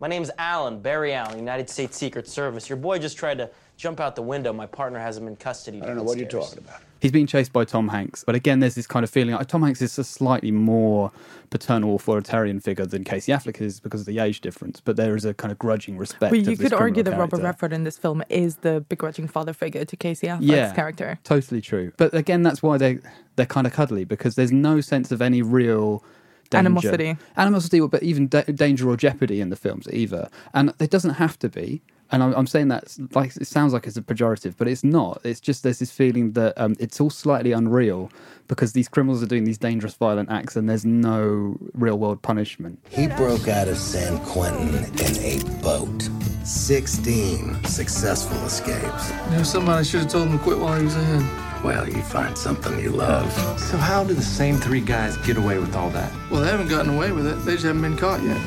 My 0.00 0.08
name's 0.08 0.30
Alan 0.38 0.80
Barry 0.80 1.12
Allen, 1.12 1.38
United 1.38 1.68
States 1.68 1.96
Secret 1.96 2.28
Service. 2.28 2.68
Your 2.68 2.78
boy 2.78 2.98
just 2.98 3.16
tried 3.16 3.38
to 3.38 3.50
jump 3.76 4.00
out 4.00 4.14
the 4.16 4.22
window. 4.22 4.52
My 4.52 4.66
partner 4.66 4.98
has 4.98 5.16
him 5.16 5.26
in 5.26 5.36
custody. 5.36 5.82
I 5.82 5.86
don't 5.86 5.96
know 5.96 6.02
what 6.02 6.18
you're 6.18 6.28
talking 6.28 6.58
about. 6.58 6.80
He's 7.00 7.12
being 7.12 7.26
chased 7.26 7.52
by 7.52 7.64
Tom 7.64 7.88
Hanks, 7.88 8.24
but 8.24 8.34
again, 8.34 8.60
there's 8.60 8.74
this 8.74 8.86
kind 8.86 9.04
of 9.04 9.10
feeling 9.10 9.34
like 9.34 9.46
Tom 9.46 9.62
Hanks 9.62 9.80
is 9.80 9.98
a 9.98 10.04
slightly 10.04 10.50
more 10.50 11.12
paternal, 11.50 11.94
authoritarian 11.94 12.60
figure 12.60 12.86
than 12.86 13.04
Casey 13.04 13.32
Affleck 13.32 13.60
is 13.60 13.80
because 13.80 14.00
of 14.00 14.06
the 14.06 14.18
age 14.18 14.40
difference. 14.40 14.80
But 14.80 14.96
there 14.96 15.14
is 15.16 15.24
a 15.24 15.34
kind 15.34 15.52
of 15.52 15.58
grudging 15.58 15.96
respect. 15.96 16.34
Of 16.34 16.46
you 16.48 16.56
could 16.56 16.72
argue 16.72 17.02
that 17.02 17.10
criminal 17.10 17.28
Robert. 17.28 17.42
Redford 17.42 17.72
in 17.72 17.84
this 17.84 17.96
film 17.96 18.22
is 18.28 18.56
the 18.56 18.84
begrudging 18.88 19.28
father 19.28 19.52
figure 19.52 19.84
to 19.84 19.96
Casey 19.96 20.26
Affleck's 20.26 20.44
yeah, 20.44 20.74
character. 20.74 21.18
totally 21.24 21.60
true. 21.60 21.92
But 21.96 22.14
again, 22.14 22.42
that's 22.42 22.62
why 22.62 22.78
they 22.78 22.98
they're 23.36 23.46
kind 23.46 23.66
of 23.66 23.72
cuddly 23.72 24.04
because 24.04 24.34
there's 24.34 24.52
no 24.52 24.80
sense 24.80 25.12
of 25.12 25.22
any 25.22 25.42
real. 25.42 26.04
Danger. 26.50 26.60
Animosity. 26.60 27.16
animosity, 27.36 27.80
but 27.80 28.02
even 28.02 28.26
da- 28.26 28.40
danger 28.44 28.88
or 28.88 28.96
jeopardy 28.96 29.42
in 29.42 29.50
the 29.50 29.56
films 29.56 29.86
either, 29.92 30.30
and 30.54 30.72
it 30.80 30.88
doesn't 30.90 31.14
have 31.14 31.38
to 31.40 31.48
be. 31.50 31.82
And 32.10 32.22
I'm, 32.22 32.34
I'm 32.34 32.46
saying 32.46 32.68
that 32.68 32.96
like 33.14 33.36
it 33.36 33.46
sounds 33.46 33.72
like 33.72 33.86
it's 33.86 33.96
a 33.96 34.02
pejorative, 34.02 34.54
but 34.56 34.66
it's 34.66 34.82
not. 34.84 35.20
It's 35.24 35.40
just 35.40 35.62
there's 35.62 35.78
this 35.78 35.90
feeling 35.90 36.32
that 36.32 36.54
um, 36.56 36.74
it's 36.78 37.00
all 37.00 37.10
slightly 37.10 37.52
unreal 37.52 38.10
because 38.48 38.72
these 38.72 38.88
criminals 38.88 39.22
are 39.22 39.26
doing 39.26 39.44
these 39.44 39.58
dangerous, 39.58 39.94
violent 39.94 40.30
acts, 40.30 40.56
and 40.56 40.68
there's 40.68 40.86
no 40.86 41.56
real 41.74 41.98
world 41.98 42.22
punishment. 42.22 42.78
He 42.88 43.08
broke 43.08 43.46
out 43.46 43.68
of 43.68 43.76
San 43.76 44.18
Quentin 44.24 44.74
in 44.84 45.16
a 45.22 45.62
boat. 45.62 46.08
16 46.44 47.62
successful 47.64 48.38
escapes. 48.46 49.12
You 49.30 49.36
know, 49.36 49.42
somebody 49.42 49.84
should 49.84 50.00
have 50.00 50.10
told 50.10 50.28
him 50.28 50.38
to 50.38 50.42
quit 50.42 50.58
while 50.58 50.78
he 50.78 50.84
was 50.84 50.96
ahead. 50.96 51.62
well, 51.62 51.86
you 51.86 52.00
find 52.00 52.38
something 52.38 52.78
you 52.78 52.88
love. 52.90 53.30
So 53.60 53.76
how 53.76 54.02
do 54.02 54.14
the 54.14 54.22
same 54.22 54.56
three 54.56 54.80
guys 54.80 55.18
get 55.18 55.36
away 55.36 55.58
with 55.58 55.76
all 55.76 55.90
that? 55.90 56.10
Well, 56.30 56.40
they 56.40 56.48
haven't 56.48 56.68
gotten 56.68 56.94
away 56.94 57.12
with 57.12 57.26
it. 57.26 57.34
They 57.44 57.52
just 57.52 57.64
haven't 57.64 57.82
been 57.82 57.98
caught 57.98 58.22
yet. 58.22 58.40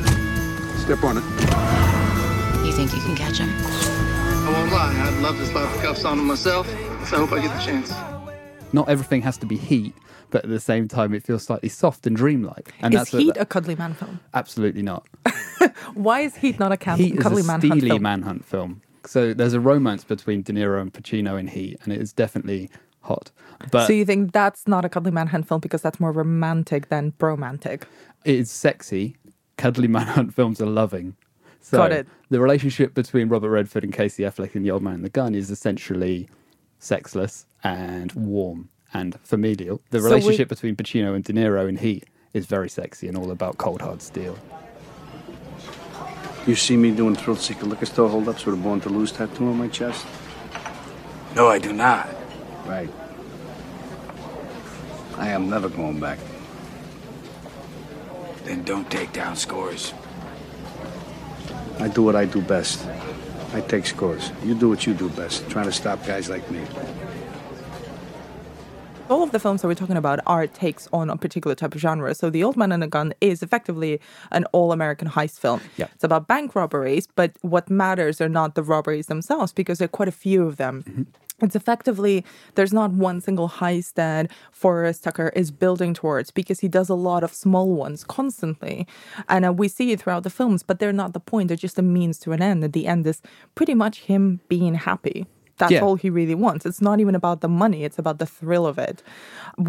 Step 0.79 1.03
on 1.03 1.17
it. 1.19 2.10
You 2.65 2.71
think 2.71 2.93
you 2.93 3.01
can 3.01 3.15
catch 3.15 3.37
him? 3.39 3.49
I 3.49 4.51
won't 4.51 4.71
lie. 4.71 4.93
I'd 5.07 5.21
love 5.21 5.37
to 5.37 5.45
slap 5.45 5.73
the 5.75 5.81
cuffs 5.81 6.05
on 6.05 6.19
him 6.19 6.25
myself. 6.27 6.67
So 7.07 7.17
I 7.17 7.19
hope 7.19 7.31
I 7.33 7.41
get 7.41 7.53
the 7.57 7.63
chance. 7.63 7.91
Not 8.73 8.87
everything 8.89 9.21
has 9.23 9.37
to 9.39 9.45
be 9.45 9.57
heat, 9.57 9.93
but 10.29 10.43
at 10.43 10.49
the 10.49 10.59
same 10.59 10.87
time, 10.87 11.13
it 11.13 11.23
feels 11.23 11.43
slightly 11.43 11.69
soft 11.69 12.07
and 12.07 12.15
dreamlike. 12.15 12.73
And 12.81 12.93
is 12.93 12.99
that's 12.99 13.11
Heat 13.11 13.35
a, 13.37 13.41
a 13.41 13.45
cuddly 13.45 13.75
man 13.75 13.93
film? 13.93 14.19
absolutely 14.33 14.81
not. 14.83 15.05
Why 15.93 16.21
is 16.21 16.35
Heat 16.35 16.59
not 16.59 16.71
a 16.71 16.77
can- 16.77 16.97
Heat 16.97 17.15
is 17.15 17.21
cuddly 17.23 17.41
a 17.41 17.45
manhunt 17.45 17.73
steely 17.73 17.89
film? 17.89 18.01
manhunt 18.03 18.45
film. 18.45 18.81
So 19.05 19.33
there's 19.33 19.53
a 19.53 19.59
romance 19.59 20.03
between 20.03 20.43
De 20.43 20.53
Niro 20.53 20.79
and 20.81 20.93
Pacino 20.93 21.39
in 21.39 21.47
Heat, 21.47 21.77
and 21.83 21.91
it 21.91 21.99
is 22.01 22.13
definitely 22.13 22.69
hot. 23.01 23.31
But 23.71 23.87
so 23.87 23.93
you 23.93 24.05
think 24.05 24.31
that's 24.31 24.67
not 24.67 24.85
a 24.85 24.89
cuddly 24.89 25.11
manhunt 25.11 25.47
film 25.47 25.59
because 25.59 25.81
that's 25.81 25.99
more 25.99 26.11
romantic 26.11 26.89
than 26.89 27.09
bromantic? 27.17 27.87
it 28.23 28.35
is 28.35 28.51
sexy. 28.51 29.17
Cuddly 29.57 29.87
manhunt 29.97 30.33
films 30.33 30.61
are 30.61 30.65
loving. 30.67 31.15
So 31.61 31.77
Got 31.77 31.91
it. 31.91 32.07
The 32.29 32.39
relationship 32.39 32.93
between 32.93 33.29
Robert 33.29 33.49
Redford 33.49 33.83
and 33.83 33.93
Casey 33.93 34.23
Affleck 34.23 34.55
in 34.55 34.63
The 34.63 34.71
Old 34.71 34.81
Man 34.81 34.95
and 34.95 35.05
the 35.05 35.09
Gun 35.09 35.35
is 35.35 35.51
essentially 35.51 36.27
sexless 36.79 37.45
and 37.63 38.11
warm 38.13 38.69
and 38.93 39.17
familial. 39.23 39.81
The 39.91 39.99
So 39.99 40.05
we- 40.05 40.09
relationship 40.11 40.49
between 40.49 40.75
Pacino 40.75 41.13
and 41.15 41.23
De 41.23 41.33
Niro 41.33 41.69
in 41.69 41.77
Heat 41.77 42.05
is 42.33 42.45
very 42.45 42.69
sexy 42.69 43.07
and 43.07 43.15
all 43.17 43.29
about 43.31 43.57
cold 43.57 43.81
hard 43.81 44.01
steel. 44.01 44.37
You 46.47 46.55
see 46.55 46.75
me 46.75 46.89
doing 46.91 47.15
thrill 47.15 47.35
seeker 47.35 47.65
liquor 47.67 47.85
store 47.85 48.09
holdups 48.09 48.45
with 48.45 48.55
a 48.55 48.57
born 48.57 48.81
to 48.81 48.89
lose 48.89 49.11
tattoo 49.11 49.45
on 49.47 49.57
my 49.57 49.67
chest? 49.67 50.05
No, 51.35 51.47
I 51.47 51.59
do 51.59 51.71
not. 51.71 52.09
Right. 52.65 52.89
I 55.17 55.27
am 55.29 55.49
never 55.49 55.69
going 55.69 55.99
back. 55.99 56.17
Then 58.45 58.63
don't 58.63 58.89
take 58.89 59.13
down 59.13 59.35
scores. 59.35 59.93
I 61.81 61.87
do 61.87 62.03
what 62.03 62.15
I 62.15 62.25
do 62.25 62.41
best. 62.41 62.87
I 63.53 63.61
take 63.61 63.87
scores. 63.87 64.31
You 64.43 64.53
do 64.53 64.69
what 64.69 64.85
you 64.85 64.93
do 64.93 65.09
best, 65.09 65.49
trying 65.49 65.65
to 65.65 65.71
stop 65.71 66.05
guys 66.05 66.29
like 66.29 66.49
me. 66.51 66.61
All 69.09 69.23
of 69.23 69.31
the 69.31 69.39
films 69.39 69.61
that 69.61 69.67
we're 69.67 69.75
talking 69.75 69.97
about 69.97 70.19
are 70.25 70.47
takes 70.47 70.87
on 70.93 71.09
a 71.09 71.17
particular 71.17 71.55
type 71.55 71.75
of 71.75 71.81
genre. 71.81 72.13
So 72.15 72.29
The 72.29 72.43
Old 72.43 72.55
Man 72.55 72.71
and 72.71 72.81
the 72.81 72.87
Gun 72.87 73.13
is 73.19 73.43
effectively 73.43 73.99
an 74.31 74.45
all-American 74.53 75.09
heist 75.09 75.39
film. 75.39 75.59
Yeah. 75.75 75.87
It's 75.95 76.03
about 76.03 76.27
bank 76.27 76.55
robberies, 76.55 77.07
but 77.07 77.33
what 77.41 77.69
matters 77.69 78.21
are 78.21 78.29
not 78.29 78.55
the 78.55 78.63
robberies 78.63 79.07
themselves 79.07 79.51
because 79.51 79.79
there 79.79 79.87
are 79.87 79.89
quite 79.89 80.07
a 80.07 80.13
few 80.13 80.45
of 80.47 80.57
them. 80.57 80.83
Mm-hmm. 80.83 81.03
It's 81.41 81.55
effectively 81.55 82.23
there's 82.55 82.73
not 82.73 82.91
one 82.91 83.21
single 83.21 83.49
heist 83.49 83.93
that 83.95 84.31
Forrest 84.51 85.03
Tucker 85.03 85.31
is 85.35 85.51
building 85.51 85.93
towards 85.93 86.31
because 86.31 86.59
he 86.59 86.67
does 86.67 86.89
a 86.89 86.95
lot 86.95 87.23
of 87.23 87.33
small 87.33 87.73
ones 87.73 88.03
constantly, 88.03 88.87
and 89.27 89.45
uh, 89.45 89.53
we 89.53 89.67
see 89.67 89.91
it 89.91 90.01
throughout 90.01 90.23
the 90.23 90.29
films. 90.29 90.63
But 90.63 90.79
they're 90.79 90.93
not 90.93 91.13
the 91.13 91.19
point; 91.19 91.47
they're 91.47 91.57
just 91.57 91.79
a 91.79 91.81
means 91.81 92.19
to 92.19 92.31
an 92.31 92.41
end. 92.41 92.63
At 92.63 92.73
the 92.73 92.87
end 92.87 93.07
is 93.07 93.21
pretty 93.55 93.73
much 93.73 94.01
him 94.01 94.39
being 94.47 94.75
happy. 94.75 95.25
That's 95.61 95.71
Yeah. 95.73 95.83
all 95.85 95.95
he 96.05 96.09
really 96.09 96.35
wants. 96.45 96.65
It's 96.65 96.81
not 96.89 96.99
even 97.03 97.15
about 97.21 97.37
the 97.45 97.47
money; 97.63 97.83
it's 97.87 97.99
about 98.03 98.17
the 98.17 98.25
thrill 98.37 98.65
of 98.71 98.77
it. 98.89 98.97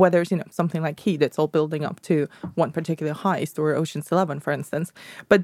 Whether 0.00 0.18
it's 0.22 0.30
you 0.32 0.38
know 0.40 0.50
something 0.60 0.82
like 0.88 0.98
Heat, 1.04 1.20
it's 1.26 1.38
all 1.38 1.48
building 1.58 1.82
up 1.88 2.00
to 2.08 2.14
one 2.62 2.70
particular 2.78 3.14
heist, 3.24 3.54
or 3.60 3.66
Ocean's 3.82 4.10
Eleven, 4.14 4.38
for 4.40 4.52
instance. 4.58 4.88
But 5.30 5.40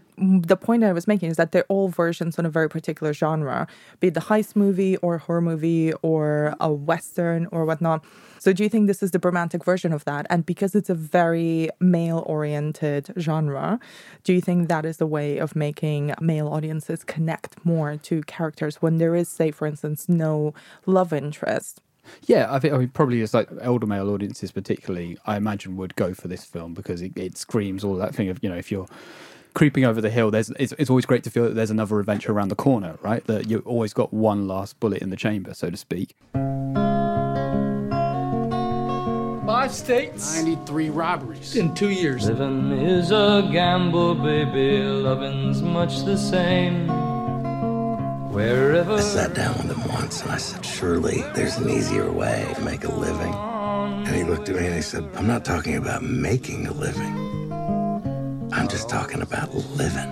the 0.52 0.56
point 0.66 0.84
I 0.84 0.92
was 1.00 1.06
making 1.06 1.28
is 1.30 1.36
that 1.40 1.52
they're 1.52 1.70
all 1.74 1.88
versions 2.04 2.38
on 2.38 2.44
a 2.46 2.50
very 2.58 2.68
particular 2.76 3.12
genre, 3.22 3.58
be 4.00 4.08
it 4.08 4.14
the 4.14 4.26
heist 4.30 4.56
movie 4.64 4.96
or 5.04 5.16
a 5.16 5.18
horror 5.26 5.42
movie 5.52 5.92
or 6.10 6.54
a 6.60 6.70
western 6.90 7.46
or 7.52 7.64
whatnot. 7.66 8.02
So, 8.40 8.52
do 8.52 8.62
you 8.62 8.68
think 8.68 8.86
this 8.86 9.02
is 9.02 9.10
the 9.10 9.18
romantic 9.28 9.64
version 9.64 9.92
of 9.92 10.04
that? 10.04 10.24
And 10.30 10.46
because 10.46 10.72
it's 10.78 10.88
a 10.88 10.94
very 11.18 11.70
male-oriented 11.80 13.04
genre, 13.18 13.80
do 14.24 14.32
you 14.32 14.40
think 14.40 14.68
that 14.68 14.84
is 14.84 14.96
the 14.98 15.06
way 15.08 15.38
of 15.38 15.56
making 15.56 16.14
male 16.20 16.48
audiences 16.48 17.02
connect 17.04 17.50
more 17.64 17.96
to 18.08 18.22
characters 18.36 18.76
when 18.80 18.98
there 18.98 19.14
is, 19.16 19.28
say, 19.28 19.50
for 19.50 19.66
instance, 19.66 20.08
no 20.08 20.37
love 20.86 21.12
interest? 21.12 21.80
Yeah, 22.26 22.52
I 22.52 22.58
think 22.58 22.74
I 22.74 22.78
mean, 22.78 22.88
probably 22.88 23.20
it's 23.20 23.34
like 23.34 23.48
elder 23.60 23.86
male 23.86 24.10
audiences, 24.10 24.50
particularly, 24.50 25.18
I 25.26 25.36
imagine 25.36 25.76
would 25.76 25.94
go 25.96 26.14
for 26.14 26.28
this 26.28 26.44
film 26.44 26.74
because 26.74 27.02
it, 27.02 27.16
it 27.16 27.36
screams 27.36 27.84
all 27.84 27.96
that 27.96 28.14
thing 28.14 28.28
of 28.28 28.38
you 28.42 28.48
know 28.48 28.56
if 28.56 28.70
you're 28.72 28.88
creeping 29.54 29.84
over 29.84 30.00
the 30.00 30.10
hill, 30.10 30.30
there's 30.30 30.50
it's, 30.50 30.72
it's 30.78 30.90
always 30.90 31.06
great 31.06 31.24
to 31.24 31.30
feel 31.30 31.44
that 31.44 31.54
there's 31.54 31.70
another 31.70 31.98
adventure 31.98 32.32
around 32.32 32.48
the 32.48 32.56
corner, 32.56 32.98
right? 33.02 33.26
That 33.26 33.48
you've 33.50 33.66
always 33.66 33.92
got 33.92 34.12
one 34.12 34.46
last 34.46 34.78
bullet 34.80 35.02
in 35.02 35.10
the 35.10 35.16
chamber, 35.16 35.54
so 35.54 35.70
to 35.70 35.76
speak. 35.76 36.14
Five 39.46 39.72
states, 39.72 40.36
93 40.36 40.90
robberies 40.90 41.56
in 41.56 41.74
two 41.74 41.88
years. 41.88 42.28
Living 42.28 42.70
is 42.72 43.10
a 43.10 43.48
gamble, 43.50 44.14
baby. 44.14 44.82
Loving's 44.82 45.62
much 45.62 46.04
the 46.04 46.18
same. 46.18 47.07
Wherever. 48.30 48.92
I 48.92 49.00
sat 49.00 49.34
down 49.34 49.56
with 49.56 49.76
him 49.76 49.88
once 49.88 50.22
and 50.22 50.30
I 50.30 50.36
said, 50.36 50.64
Surely 50.64 51.22
there's 51.34 51.56
an 51.56 51.70
easier 51.70 52.10
way 52.10 52.52
to 52.54 52.60
make 52.60 52.84
a 52.84 52.92
living. 52.92 53.32
And 53.32 54.14
he 54.14 54.22
looked 54.22 54.48
at 54.50 54.56
me 54.56 54.66
and 54.66 54.74
he 54.74 54.82
said, 54.82 55.08
I'm 55.14 55.26
not 55.26 55.44
talking 55.44 55.76
about 55.76 56.02
making 56.02 56.66
a 56.66 56.72
living. 56.72 57.50
I'm 58.52 58.68
just 58.68 58.88
talking 58.88 59.22
about 59.22 59.54
living. 59.54 60.08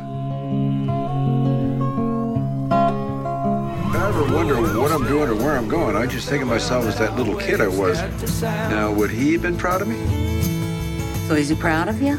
I 2.73 4.09
ever 4.09 4.35
wonder 4.35 4.57
what 4.81 4.93
I'm 4.93 5.05
doing 5.07 5.29
or 5.29 5.35
where 5.35 5.57
I'm 5.57 5.69
going, 5.69 5.95
I 5.95 6.07
just 6.07 6.29
think 6.29 6.43
of 6.43 6.49
myself 6.49 6.87
as 6.87 6.99
that 6.99 7.17
little 7.17 7.37
kid 7.37 7.61
I 7.61 7.69
was. 7.69 8.01
Now, 8.43 8.93
would 8.93 9.11
he 9.11 9.35
have 9.35 9.43
been 9.43 9.59
proud 9.59 9.83
of 9.83 9.89
me? 9.89 9.97
So 11.29 11.35
is 11.35 11.51
he 11.51 11.55
proud 11.55 11.89
of 11.89 12.01
you? 12.01 12.17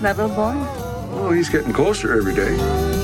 That 0.00 0.16
little 0.16 0.34
boy? 0.34 0.54
Oh, 1.10 1.32
he's 1.32 1.48
getting 1.48 1.72
closer 1.72 2.16
every 2.16 2.34
day. 2.34 2.97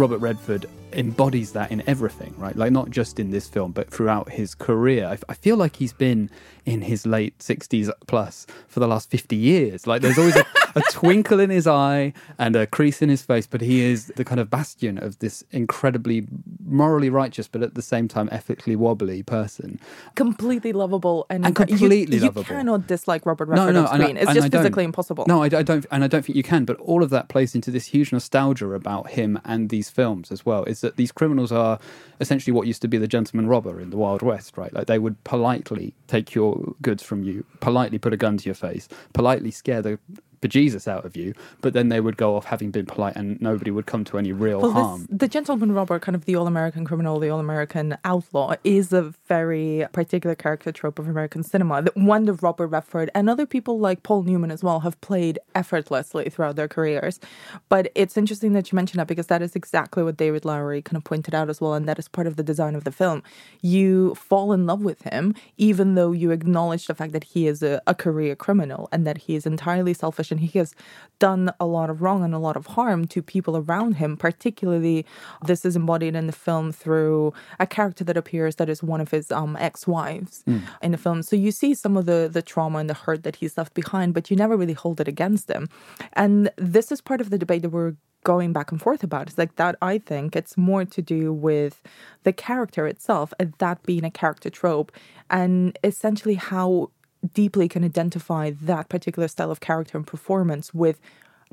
Robert 0.00 0.18
Redford 0.18 0.64
embodies 0.94 1.52
that 1.52 1.70
in 1.70 1.82
everything, 1.86 2.34
right? 2.38 2.56
Like 2.56 2.72
not 2.72 2.88
just 2.88 3.20
in 3.20 3.30
this 3.30 3.46
film, 3.46 3.72
but 3.72 3.90
throughout 3.90 4.30
his 4.30 4.54
career. 4.54 5.06
I, 5.06 5.18
I 5.28 5.34
feel 5.34 5.56
like 5.58 5.76
he's 5.76 5.92
been 5.92 6.30
in 6.70 6.82
his 6.82 7.04
late 7.04 7.36
60s 7.40 7.90
plus 8.06 8.46
for 8.68 8.78
the 8.78 8.86
last 8.86 9.10
50 9.10 9.34
years. 9.34 9.86
Like 9.88 10.02
there's 10.02 10.18
always 10.18 10.36
a, 10.36 10.44
a 10.76 10.82
twinkle 10.92 11.40
in 11.40 11.50
his 11.50 11.66
eye 11.66 12.12
and 12.38 12.54
a 12.54 12.64
crease 12.66 13.02
in 13.02 13.08
his 13.08 13.22
face, 13.22 13.46
but 13.46 13.60
he 13.60 13.80
is 13.82 14.06
the 14.14 14.24
kind 14.24 14.38
of 14.40 14.48
bastion 14.50 14.96
of 15.02 15.18
this 15.18 15.42
incredibly 15.50 16.26
morally 16.64 17.10
righteous, 17.10 17.48
but 17.48 17.62
at 17.62 17.74
the 17.74 17.82
same 17.82 18.06
time 18.06 18.28
ethically 18.30 18.76
wobbly 18.76 19.24
person. 19.24 19.80
Completely 20.14 20.72
lovable 20.72 21.26
and, 21.28 21.44
And 21.44 21.58
uh, 21.58 21.64
you- 21.68 21.76
completely 21.78 22.18
you, 22.18 22.22
lovable. 22.24 22.44
cannot 22.44 22.86
dislike 22.86 23.26
Robert 23.26 23.48
Redford 23.48 23.74
no, 23.74 23.80
on 23.86 23.94
and 23.94 24.02
I- 24.02 24.04
screen. 24.06 24.16
it's 24.16 24.32
just 24.34 24.52
physically 24.52 24.84
impossible. 24.84 25.24
No, 25.26 25.42
I, 25.42 25.46
I 25.46 25.62
don't, 25.62 25.86
and 25.90 26.04
I 26.04 26.06
don't 26.06 26.24
think 26.24 26.36
you 26.36 26.44
can. 26.44 26.64
But 26.64 26.76
all 26.78 27.02
of 27.02 27.10
that 27.10 27.28
plays 27.28 27.56
into 27.56 27.72
this 27.72 27.86
huge 27.86 28.12
nostalgia 28.12 28.70
about 28.74 29.10
him 29.10 29.40
and 29.44 29.70
these 29.70 29.90
films 29.90 30.30
as 30.30 30.46
well. 30.46 30.62
Is 30.64 30.82
that 30.82 30.96
these 30.96 31.10
criminals 31.10 31.50
are 31.50 31.80
essentially 32.20 32.52
what 32.52 32.68
used 32.68 32.82
to 32.82 32.88
be 32.88 32.96
the 32.98 33.08
gentleman 33.08 33.48
robber 33.48 33.80
in 33.80 33.90
the 33.90 33.96
Wild 33.96 34.22
West, 34.22 34.56
right? 34.56 34.72
Like 34.72 34.86
they 34.86 34.98
would 35.00 35.22
politely 35.24 35.94
take 36.06 36.34
your 36.34 36.59
goods 36.82 37.02
from 37.02 37.22
you, 37.22 37.44
politely 37.60 37.98
put 37.98 38.12
a 38.12 38.16
gun 38.16 38.36
to 38.36 38.44
your 38.44 38.54
face, 38.54 38.88
politely 39.12 39.50
scare 39.50 39.82
the 39.82 39.98
bejesus 40.42 40.88
out 40.88 41.04
of 41.04 41.16
you, 41.16 41.34
but 41.60 41.72
then 41.72 41.88
they 41.88 42.00
would 42.00 42.16
go 42.16 42.36
off 42.36 42.46
having 42.46 42.70
been 42.70 42.86
polite, 42.86 43.16
and 43.16 43.40
nobody 43.40 43.70
would 43.70 43.86
come 43.86 44.04
to 44.04 44.18
any 44.18 44.32
real 44.32 44.60
Well, 44.60 44.72
harm. 44.72 45.06
this, 45.08 45.18
the 45.18 45.28
gentleman 45.28 45.72
robber, 45.72 45.98
kind 45.98 46.16
of 46.16 46.24
the 46.24 46.34
all-American 46.36 46.84
criminal, 46.84 47.18
the 47.18 47.28
all-American 47.28 47.96
outlaw, 48.04 48.54
is 48.64 48.92
a 48.92 49.12
very 49.28 49.86
particular 49.92 50.34
character 50.34 50.72
trope 50.72 50.98
of 50.98 51.08
American 51.08 51.42
cinema. 51.42 51.82
that 51.82 51.96
one 51.96 52.24
that 52.24 52.42
Robert 52.42 52.68
Redford 52.68 53.10
and 53.14 53.28
other 53.28 53.46
people 53.46 53.78
like 53.78 54.02
Paul 54.02 54.22
Newman 54.22 54.50
as 54.50 54.64
well 54.64 54.80
have 54.80 55.00
played 55.00 55.38
effortlessly 55.54 56.28
throughout 56.30 56.56
their 56.56 56.68
careers. 56.68 57.20
But 57.68 57.90
it's 57.94 58.16
interesting 58.16 58.52
that 58.54 58.72
you 58.72 58.76
mention 58.76 58.98
that 58.98 59.06
because 59.06 59.26
that 59.26 59.42
is 59.42 59.54
exactly 59.54 60.02
what 60.02 60.16
David 60.16 60.44
Lowery 60.44 60.82
kind 60.82 60.96
of 60.96 61.04
pointed 61.04 61.34
out 61.34 61.50
as 61.50 61.60
well, 61.60 61.74
and 61.74 61.86
that 61.88 61.98
is 61.98 62.08
part 62.08 62.26
of 62.26 62.36
the 62.36 62.42
design 62.42 62.74
of 62.74 62.84
the 62.84 62.92
film. 62.92 63.22
You 63.60 64.14
fall 64.14 64.52
in 64.52 64.66
love 64.66 64.82
with 64.82 65.02
him, 65.02 65.34
even 65.58 65.94
though 65.96 66.12
you 66.12 66.30
acknowledge 66.30 66.86
the 66.86 66.94
fact 66.94 67.12
that 67.12 67.24
he 67.24 67.46
is 67.46 67.62
a, 67.62 67.80
a 67.86 67.94
career 67.94 68.34
criminal 68.34 68.88
and 68.90 69.06
that 69.06 69.18
he 69.18 69.34
is 69.34 69.46
entirely 69.46 69.92
selfish 69.94 70.29
he 70.38 70.58
has 70.58 70.74
done 71.18 71.52
a 71.58 71.66
lot 71.66 71.90
of 71.90 72.00
wrong 72.02 72.22
and 72.24 72.34
a 72.34 72.38
lot 72.38 72.56
of 72.56 72.66
harm 72.68 73.06
to 73.08 73.22
people 73.22 73.56
around 73.56 73.94
him. 73.96 74.16
Particularly, 74.16 75.04
this 75.44 75.64
is 75.64 75.76
embodied 75.76 76.14
in 76.14 76.26
the 76.26 76.32
film 76.32 76.72
through 76.72 77.32
a 77.58 77.66
character 77.66 78.04
that 78.04 78.16
appears 78.16 78.56
that 78.56 78.68
is 78.68 78.82
one 78.82 79.00
of 79.00 79.10
his 79.10 79.30
um, 79.32 79.56
ex-wives 79.56 80.44
Mm. 80.46 80.62
in 80.82 80.92
the 80.92 80.98
film. 80.98 81.22
So 81.22 81.36
you 81.36 81.50
see 81.50 81.74
some 81.74 81.96
of 81.96 82.06
the 82.06 82.28
the 82.32 82.42
trauma 82.42 82.78
and 82.78 82.88
the 82.88 82.94
hurt 82.94 83.22
that 83.24 83.36
he's 83.36 83.56
left 83.58 83.74
behind, 83.74 84.14
but 84.14 84.30
you 84.30 84.36
never 84.36 84.56
really 84.56 84.72
hold 84.72 85.00
it 85.00 85.08
against 85.08 85.50
him. 85.50 85.68
And 86.12 86.50
this 86.56 86.90
is 86.92 87.00
part 87.00 87.20
of 87.20 87.30
the 87.30 87.38
debate 87.38 87.62
that 87.62 87.70
we're 87.70 87.94
going 88.24 88.52
back 88.52 88.70
and 88.70 88.80
forth 88.80 89.02
about. 89.02 89.28
It's 89.28 89.38
like 89.38 89.56
that. 89.56 89.76
I 89.80 89.98
think 89.98 90.36
it's 90.36 90.56
more 90.56 90.84
to 90.84 91.00
do 91.02 91.32
with 91.32 91.80
the 92.24 92.32
character 92.32 92.86
itself, 92.86 93.32
and 93.38 93.54
that 93.58 93.82
being 93.84 94.04
a 94.04 94.10
character 94.10 94.50
trope, 94.50 94.92
and 95.30 95.78
essentially 95.82 96.34
how 96.34 96.90
deeply 97.34 97.68
can 97.68 97.84
identify 97.84 98.50
that 98.50 98.88
particular 98.88 99.28
style 99.28 99.50
of 99.50 99.60
character 99.60 99.96
and 99.96 100.06
performance 100.06 100.72
with 100.72 101.00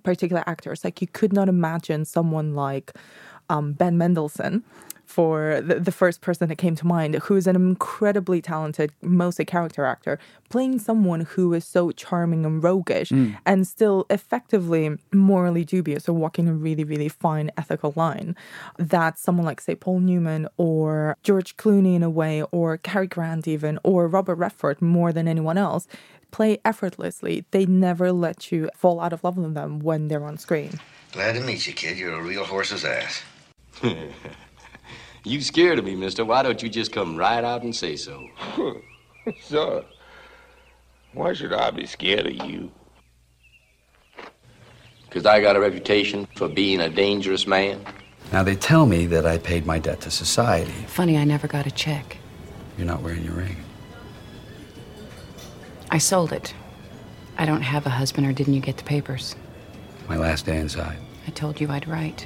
particular 0.03 0.43
actors. 0.47 0.83
Like 0.83 1.01
you 1.01 1.07
could 1.07 1.33
not 1.33 1.49
imagine 1.49 2.05
someone 2.05 2.55
like 2.55 2.93
um, 3.49 3.73
Ben 3.73 3.97
Mendelsohn 3.97 4.63
for 5.07 5.61
the, 5.61 5.79
the 5.79 5.91
first 5.91 6.21
person 6.21 6.47
that 6.49 6.57
came 6.57 6.75
to 6.75 6.85
mind, 6.85 7.15
who's 7.15 7.47
an 7.47 7.55
incredibly 7.55 8.41
talented, 8.41 8.91
mostly 9.01 9.45
character 9.45 9.85
actor, 9.85 10.19
playing 10.49 10.77
someone 10.79 11.21
who 11.21 11.53
is 11.53 11.65
so 11.65 11.91
charming 11.91 12.45
and 12.45 12.63
roguish 12.63 13.09
Mm. 13.09 13.37
and 13.45 13.65
still 13.65 14.05
effectively 14.09 14.97
morally 15.13 15.63
dubious 15.63 16.07
or 16.09 16.13
walking 16.13 16.47
a 16.49 16.53
really, 16.53 16.83
really 16.83 17.07
fine 17.09 17.49
ethical 17.57 17.93
line. 17.95 18.35
That 18.77 19.17
someone 19.17 19.45
like, 19.45 19.61
say, 19.61 19.75
Paul 19.75 20.01
Newman 20.01 20.47
or 20.57 21.15
George 21.23 21.55
Clooney 21.57 21.95
in 21.95 22.03
a 22.03 22.09
way, 22.09 22.43
or 22.51 22.77
Cary 22.77 23.07
Grant 23.07 23.47
even, 23.47 23.79
or 23.83 24.07
Robert 24.07 24.35
Redford 24.35 24.81
more 24.81 25.13
than 25.13 25.27
anyone 25.27 25.57
else, 25.57 25.87
play 26.31 26.59
effortlessly. 26.65 27.45
They 27.51 27.65
never 27.65 28.11
let 28.11 28.51
you 28.51 28.69
fall 28.75 28.99
out 28.99 29.13
of 29.13 29.23
love 29.23 29.37
with 29.37 29.53
them 29.53 29.79
when 29.79 30.09
they're 30.09 30.25
on 30.25 30.37
screen. 30.37 30.79
Glad 31.13 31.33
to 31.33 31.41
meet 31.41 31.65
you, 31.65 31.73
kid. 31.73 31.97
You're 31.97 32.19
a 32.19 32.21
real 32.21 32.43
horse's 32.43 32.83
ass. 32.83 33.23
you 35.27 35.41
scared 35.41 35.79
of 35.79 35.85
me, 35.85 35.95
mister. 35.95 36.23
Why 36.23 36.43
don't 36.43 36.61
you 36.61 36.69
just 36.69 36.91
come 36.91 37.15
right 37.15 37.43
out 37.43 37.63
and 37.63 37.75
say 37.75 37.95
so? 37.95 38.27
Son, 39.41 39.83
why 41.13 41.33
should 41.33 41.53
I 41.53 41.71
be 41.71 41.85
scared 41.85 42.27
of 42.27 42.33
you? 42.33 42.71
Because 45.03 45.25
I 45.25 45.41
got 45.41 45.55
a 45.55 45.59
reputation 45.59 46.27
for 46.35 46.47
being 46.47 46.81
a 46.81 46.89
dangerous 46.89 47.47
man. 47.47 47.85
Now, 48.31 48.43
they 48.43 48.55
tell 48.55 48.85
me 48.85 49.05
that 49.07 49.25
I 49.25 49.37
paid 49.37 49.65
my 49.65 49.79
debt 49.79 50.01
to 50.01 50.11
society. 50.11 50.71
Funny, 50.87 51.17
I 51.17 51.23
never 51.23 51.47
got 51.47 51.65
a 51.65 51.71
check. 51.71 52.17
You're 52.77 52.87
not 52.87 53.01
wearing 53.01 53.23
your 53.23 53.33
ring. 53.33 53.55
I 55.89 55.97
sold 55.97 56.33
it. 56.33 56.53
I 57.37 57.45
don't 57.45 57.61
have 57.61 57.85
a 57.85 57.89
husband, 57.89 58.27
or 58.27 58.33
didn't 58.33 58.53
you 58.53 58.59
get 58.59 58.77
the 58.77 58.83
papers? 58.83 59.35
My 60.09 60.17
last 60.17 60.45
day 60.45 60.57
inside. 60.59 60.97
I 61.25 61.31
told 61.31 61.61
you 61.61 61.69
I'd 61.69 61.87
write. 61.87 62.25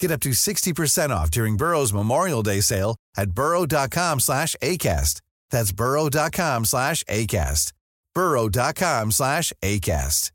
Get 0.00 0.10
up 0.10 0.20
to 0.20 0.30
60% 0.30 1.10
off 1.10 1.30
during 1.30 1.56
Burrow's 1.56 1.92
Memorial 1.92 2.42
Day 2.42 2.60
sale 2.60 2.96
at 3.16 3.30
burrow.com 3.30 4.20
slash 4.20 4.56
ACAST. 4.62 5.20
That's 5.50 5.72
burrow.com 5.72 6.64
slash 6.64 7.04
ACAST. 7.04 7.72
burrow.com 8.14 9.10
slash 9.12 9.52
ACAST. 9.62 10.30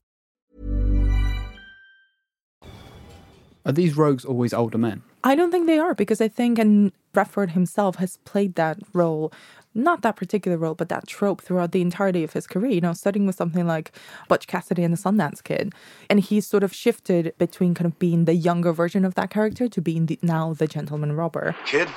Are 3.66 3.72
these 3.72 3.96
rogues 3.98 4.26
always 4.26 4.54
older 4.54 4.78
men? 4.78 5.04
I 5.24 5.36
don't 5.36 5.52
think 5.52 5.68
they 5.68 5.78
are 5.78 5.94
because 5.94 6.22
I 6.22 6.28
think, 6.28 6.58
and 6.58 6.92
Redford 7.14 7.52
himself 7.52 7.98
has 7.98 8.18
played 8.18 8.56
that 8.56 8.80
role, 8.94 9.32
not 9.74 10.02
that 10.02 10.16
particular 10.16 10.58
role, 10.58 10.76
but 10.76 10.90
that 10.90 11.08
trope 11.08 11.42
throughout 11.42 11.72
the 11.72 11.82
entirety 11.82 12.24
of 12.24 12.34
his 12.34 12.48
career. 12.48 12.72
You 12.72 12.82
know, 12.82 12.94
starting 12.94 13.26
with 13.26 13.36
something 13.36 13.68
like 13.68 13.92
Butch 14.28 14.48
Cassidy 14.48 14.84
and 14.84 14.94
the 14.94 14.98
Sundance 14.98 15.44
Kid, 15.44 15.74
and 16.10 16.20
he's 16.20 16.48
sort 16.48 16.64
of 16.64 16.74
shifted 16.74 17.34
between 17.38 17.74
kind 17.74 17.86
of 17.86 18.00
being 18.00 18.26
the 18.26 18.34
younger 18.34 18.74
version 18.74 19.06
of 19.06 19.16
that 19.16 19.30
character 19.30 19.68
to 19.68 19.82
being 19.82 20.08
the, 20.08 20.20
now 20.22 20.54
the 20.54 20.68
gentleman 20.68 21.14
robber. 21.14 21.56
Kid, 21.66 21.88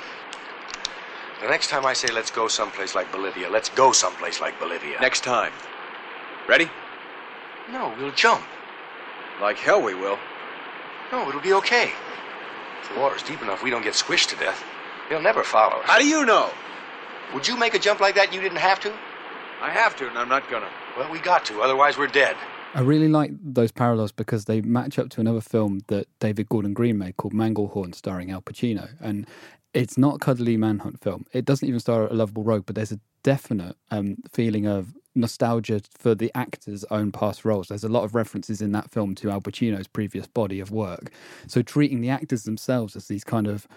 the 1.41 1.49
next 1.49 1.69
time 1.69 1.85
I 1.85 1.93
say 1.93 2.11
let's 2.13 2.31
go 2.31 2.47
someplace 2.47 2.95
like 2.95 3.11
Bolivia, 3.11 3.49
let's 3.49 3.69
go 3.69 3.91
someplace 3.91 4.39
like 4.39 4.57
Bolivia. 4.59 4.99
Next 5.01 5.23
time. 5.23 5.51
Ready? 6.47 6.69
No, 7.71 7.93
we'll 7.97 8.11
jump. 8.11 8.43
Like 9.41 9.57
hell 9.57 9.81
we 9.81 9.93
will. 9.93 10.17
No, 11.11 11.27
it'll 11.27 11.41
be 11.41 11.53
okay. 11.53 11.91
If 12.81 12.93
the 12.93 12.99
water's 12.99 13.23
deep 13.23 13.41
enough, 13.41 13.63
we 13.63 13.69
don't 13.69 13.83
get 13.83 13.93
squished 13.93 14.29
to 14.29 14.35
death. 14.35 14.63
They'll 15.09 15.21
never 15.21 15.43
follow 15.43 15.81
us. 15.81 15.85
How 15.85 15.99
do 15.99 16.07
you 16.07 16.25
know? 16.25 16.49
Would 17.33 17.47
you 17.47 17.57
make 17.57 17.73
a 17.73 17.79
jump 17.79 17.99
like 17.99 18.15
that 18.15 18.25
and 18.25 18.35
you 18.35 18.41
didn't 18.41 18.57
have 18.57 18.79
to? 18.81 18.93
I 19.61 19.69
have 19.69 19.95
to, 19.97 20.07
and 20.07 20.17
I'm 20.17 20.29
not 20.29 20.49
gonna. 20.49 20.69
Well, 20.97 21.11
we 21.11 21.19
got 21.19 21.45
to, 21.45 21.61
otherwise 21.61 21.97
we're 21.97 22.07
dead. 22.07 22.35
I 22.75 22.81
really 22.81 23.07
like 23.07 23.31
those 23.41 23.71
parallels 23.71 24.11
because 24.11 24.45
they 24.45 24.61
match 24.61 24.97
up 24.97 25.09
to 25.11 25.21
another 25.21 25.41
film 25.41 25.81
that 25.87 26.07
David 26.19 26.49
Gordon 26.49 26.73
Green 26.73 26.97
made 26.97 27.17
called 27.17 27.33
Manglehorn, 27.33 27.93
starring 27.93 28.31
Al 28.31 28.41
Pacino. 28.41 28.89
And 28.99 29.27
it's 29.73 29.97
not 29.97 30.15
a 30.15 30.19
cuddly 30.19 30.57
manhunt 30.57 31.01
film. 31.01 31.25
It 31.33 31.45
doesn't 31.45 31.67
even 31.67 31.79
star 31.79 32.07
a 32.07 32.13
lovable 32.13 32.43
rogue, 32.43 32.65
but 32.65 32.75
there's 32.75 32.91
a 32.91 32.99
definite 33.23 33.75
um, 33.91 34.17
feeling 34.31 34.65
of 34.65 34.95
nostalgia 35.15 35.81
for 35.95 36.15
the 36.15 36.31
actor's 36.33 36.83
own 36.85 37.11
past 37.11 37.45
roles. 37.45 37.67
There's 37.67 37.83
a 37.83 37.89
lot 37.89 38.03
of 38.03 38.15
references 38.15 38.61
in 38.61 38.71
that 38.71 38.89
film 38.91 39.13
to 39.15 39.29
Al 39.29 39.41
Pacino's 39.41 39.87
previous 39.87 40.25
body 40.25 40.59
of 40.59 40.71
work. 40.71 41.11
So 41.47 41.61
treating 41.61 42.01
the 42.01 42.09
actors 42.09 42.43
themselves 42.43 42.95
as 42.95 43.07
these 43.07 43.23
kind 43.23 43.47
of 43.47 43.67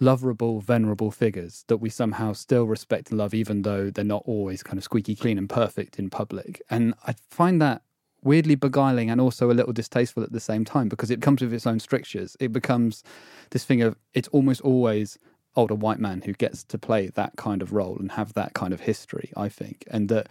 lovable, 0.00 0.60
venerable 0.60 1.10
figures 1.10 1.64
that 1.68 1.78
we 1.78 1.88
somehow 1.88 2.32
still 2.32 2.64
respect 2.64 3.10
and 3.10 3.18
love, 3.18 3.34
even 3.34 3.62
though 3.62 3.90
they're 3.90 4.04
not 4.04 4.22
always 4.26 4.62
kind 4.62 4.78
of 4.78 4.84
squeaky 4.84 5.14
clean 5.14 5.38
and 5.38 5.48
perfect 5.48 5.98
in 5.98 6.10
public. 6.10 6.60
And 6.68 6.94
I 7.06 7.14
find 7.30 7.60
that 7.62 7.82
weirdly 8.22 8.54
beguiling 8.54 9.10
and 9.10 9.20
also 9.20 9.50
a 9.50 9.54
little 9.54 9.72
distasteful 9.72 10.22
at 10.22 10.32
the 10.32 10.40
same 10.40 10.64
time 10.64 10.88
because 10.88 11.10
it 11.10 11.20
comes 11.20 11.42
with 11.42 11.52
its 11.52 11.66
own 11.66 11.78
strictures. 11.78 12.36
It 12.40 12.52
becomes 12.52 13.04
this 13.50 13.64
thing 13.64 13.82
of 13.82 13.96
it's 14.14 14.28
almost 14.28 14.62
always 14.62 15.18
older 15.56 15.74
white 15.74 16.00
man 16.00 16.22
who 16.22 16.32
gets 16.32 16.64
to 16.64 16.78
play 16.78 17.08
that 17.08 17.36
kind 17.36 17.62
of 17.62 17.72
role 17.72 17.96
and 17.98 18.12
have 18.12 18.32
that 18.34 18.54
kind 18.54 18.72
of 18.72 18.80
history, 18.80 19.30
I 19.36 19.48
think. 19.48 19.84
And 19.90 20.08
that 20.08 20.28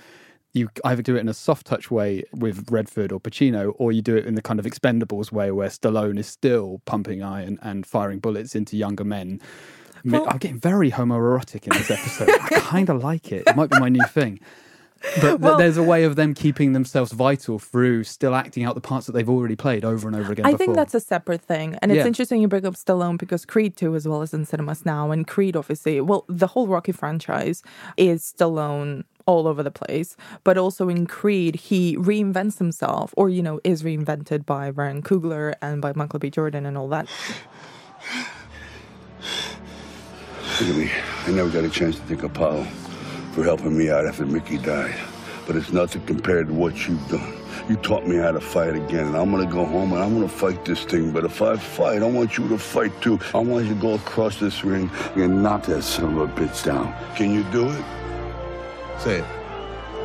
you 0.53 0.69
either 0.85 1.01
do 1.01 1.15
it 1.15 1.19
in 1.19 1.27
a 1.27 1.33
soft 1.33 1.65
touch 1.65 1.89
way 1.89 2.23
with 2.31 2.69
Redford 2.71 3.11
or 3.11 3.19
Pacino, 3.19 3.73
or 3.77 3.91
you 3.91 4.01
do 4.01 4.15
it 4.15 4.25
in 4.25 4.35
the 4.35 4.41
kind 4.41 4.59
of 4.59 4.65
expendables 4.65 5.31
way 5.31 5.49
where 5.51 5.67
Stallone 5.69 6.19
is 6.19 6.27
still 6.27 6.81
pumping 6.85 7.23
iron 7.23 7.57
and 7.61 7.85
firing 7.85 8.19
bullets 8.19 8.55
into 8.55 8.77
younger 8.77 9.03
men. 9.03 9.41
Well- 10.05 10.27
I'm 10.29 10.37
getting 10.37 10.59
very 10.59 10.91
homoerotic 10.91 11.63
in 11.63 11.69
this 11.77 11.89
episode. 11.89 12.29
I 12.29 12.59
kind 12.59 12.89
of 12.89 13.03
like 13.03 13.31
it. 13.31 13.43
It 13.47 13.55
might 13.55 13.69
be 13.71 13.79
my 13.79 13.89
new 13.89 14.05
thing. 14.05 14.39
But 15.19 15.41
th- 15.41 15.57
there's 15.57 15.75
a 15.75 15.83
way 15.83 16.05
of 16.05 16.15
them 16.15 16.33
keeping 16.33 16.71
themselves 16.71 17.11
vital 17.11 17.59
through 17.59 18.05
still 18.05 18.33
acting 18.33 18.63
out 18.63 18.73
the 18.75 18.79
parts 18.81 19.05
that 19.07 19.11
they've 19.11 19.29
already 19.29 19.55
played 19.57 19.83
over 19.83 20.07
and 20.07 20.15
over 20.15 20.31
again. 20.31 20.45
I 20.45 20.51
before. 20.51 20.57
think 20.59 20.75
that's 20.77 20.93
a 20.95 21.01
separate 21.01 21.41
thing. 21.41 21.77
And 21.81 21.91
it's 21.91 21.97
Yeah. 21.99 22.05
interesting 22.07 22.41
you 22.41 22.47
bring 22.47 22.65
up 22.65 22.75
Stallone 22.75 23.17
because 23.17 23.43
Creed 23.45 23.75
2 23.75 23.95
as 23.95 24.07
well 24.07 24.21
is 24.21 24.33
in 24.33 24.45
cinemas 24.45 24.85
now. 24.85 25.11
And 25.11 25.27
Creed, 25.27 25.57
obviously, 25.57 25.99
well, 25.99 26.23
the 26.29 26.47
whole 26.47 26.67
Rocky 26.67 26.93
franchise 26.93 27.63
is 27.97 28.33
Stallone 28.37 29.03
all 29.25 29.47
over 29.47 29.63
the 29.63 29.71
place. 29.71 30.15
But 30.43 30.57
also 30.57 30.89
in 30.89 31.05
Creed, 31.07 31.55
he 31.55 31.97
reinvents 31.97 32.57
himself 32.57 33.13
or, 33.17 33.29
you 33.29 33.41
know, 33.41 33.59
is 33.63 33.83
reinvented 33.83 34.45
by 34.45 34.69
Ryan 34.69 35.01
Coogler 35.01 35.55
and 35.61 35.81
by 35.81 35.93
Michael 35.95 36.19
B. 36.19 36.29
Jordan 36.29 36.65
and 36.65 36.77
all 36.77 36.89
that. 36.89 37.07
Look 40.59 40.69
at 40.69 40.75
me. 40.75 40.91
I 41.25 41.31
never 41.31 41.49
got 41.49 41.63
a 41.63 41.69
chance 41.69 41.95
to 41.95 42.01
thank 42.03 42.23
Apollo 42.23 42.65
for 43.33 43.43
helping 43.43 43.77
me 43.77 43.89
out 43.89 44.05
after 44.05 44.25
Mickey 44.25 44.57
died. 44.57 44.95
But 45.47 45.55
it's 45.55 45.73
nothing 45.73 46.05
compared 46.05 46.47
to 46.47 46.53
what 46.53 46.87
you've 46.87 47.05
done. 47.09 47.33
You 47.69 47.75
taught 47.77 48.05
me 48.05 48.17
how 48.17 48.31
to 48.31 48.41
fight 48.41 48.75
again, 48.75 49.07
and 49.07 49.15
I'm 49.15 49.31
gonna 49.31 49.49
go 49.49 49.65
home 49.65 49.93
and 49.93 50.03
I'm 50.03 50.13
gonna 50.13 50.27
fight 50.27 50.65
this 50.65 50.83
thing. 50.83 51.11
But 51.11 51.23
if 51.23 51.41
I 51.41 51.55
fight, 51.55 52.01
I 52.01 52.05
want 52.05 52.37
you 52.37 52.47
to 52.49 52.57
fight 52.57 52.91
too. 53.01 53.19
I 53.33 53.39
want 53.39 53.65
you 53.65 53.73
to 53.73 53.79
go 53.79 53.93
across 53.93 54.39
this 54.39 54.63
ring 54.63 54.91
and 55.15 55.41
knock 55.41 55.63
that 55.67 55.81
son 55.83 56.17
of 56.17 56.17
a 56.17 56.27
bitch 56.27 56.65
down. 56.65 56.93
Can 57.15 57.33
you 57.33 57.43
do 57.51 57.69
it? 57.69 58.02
Say 58.99 59.19
it. 59.19 59.25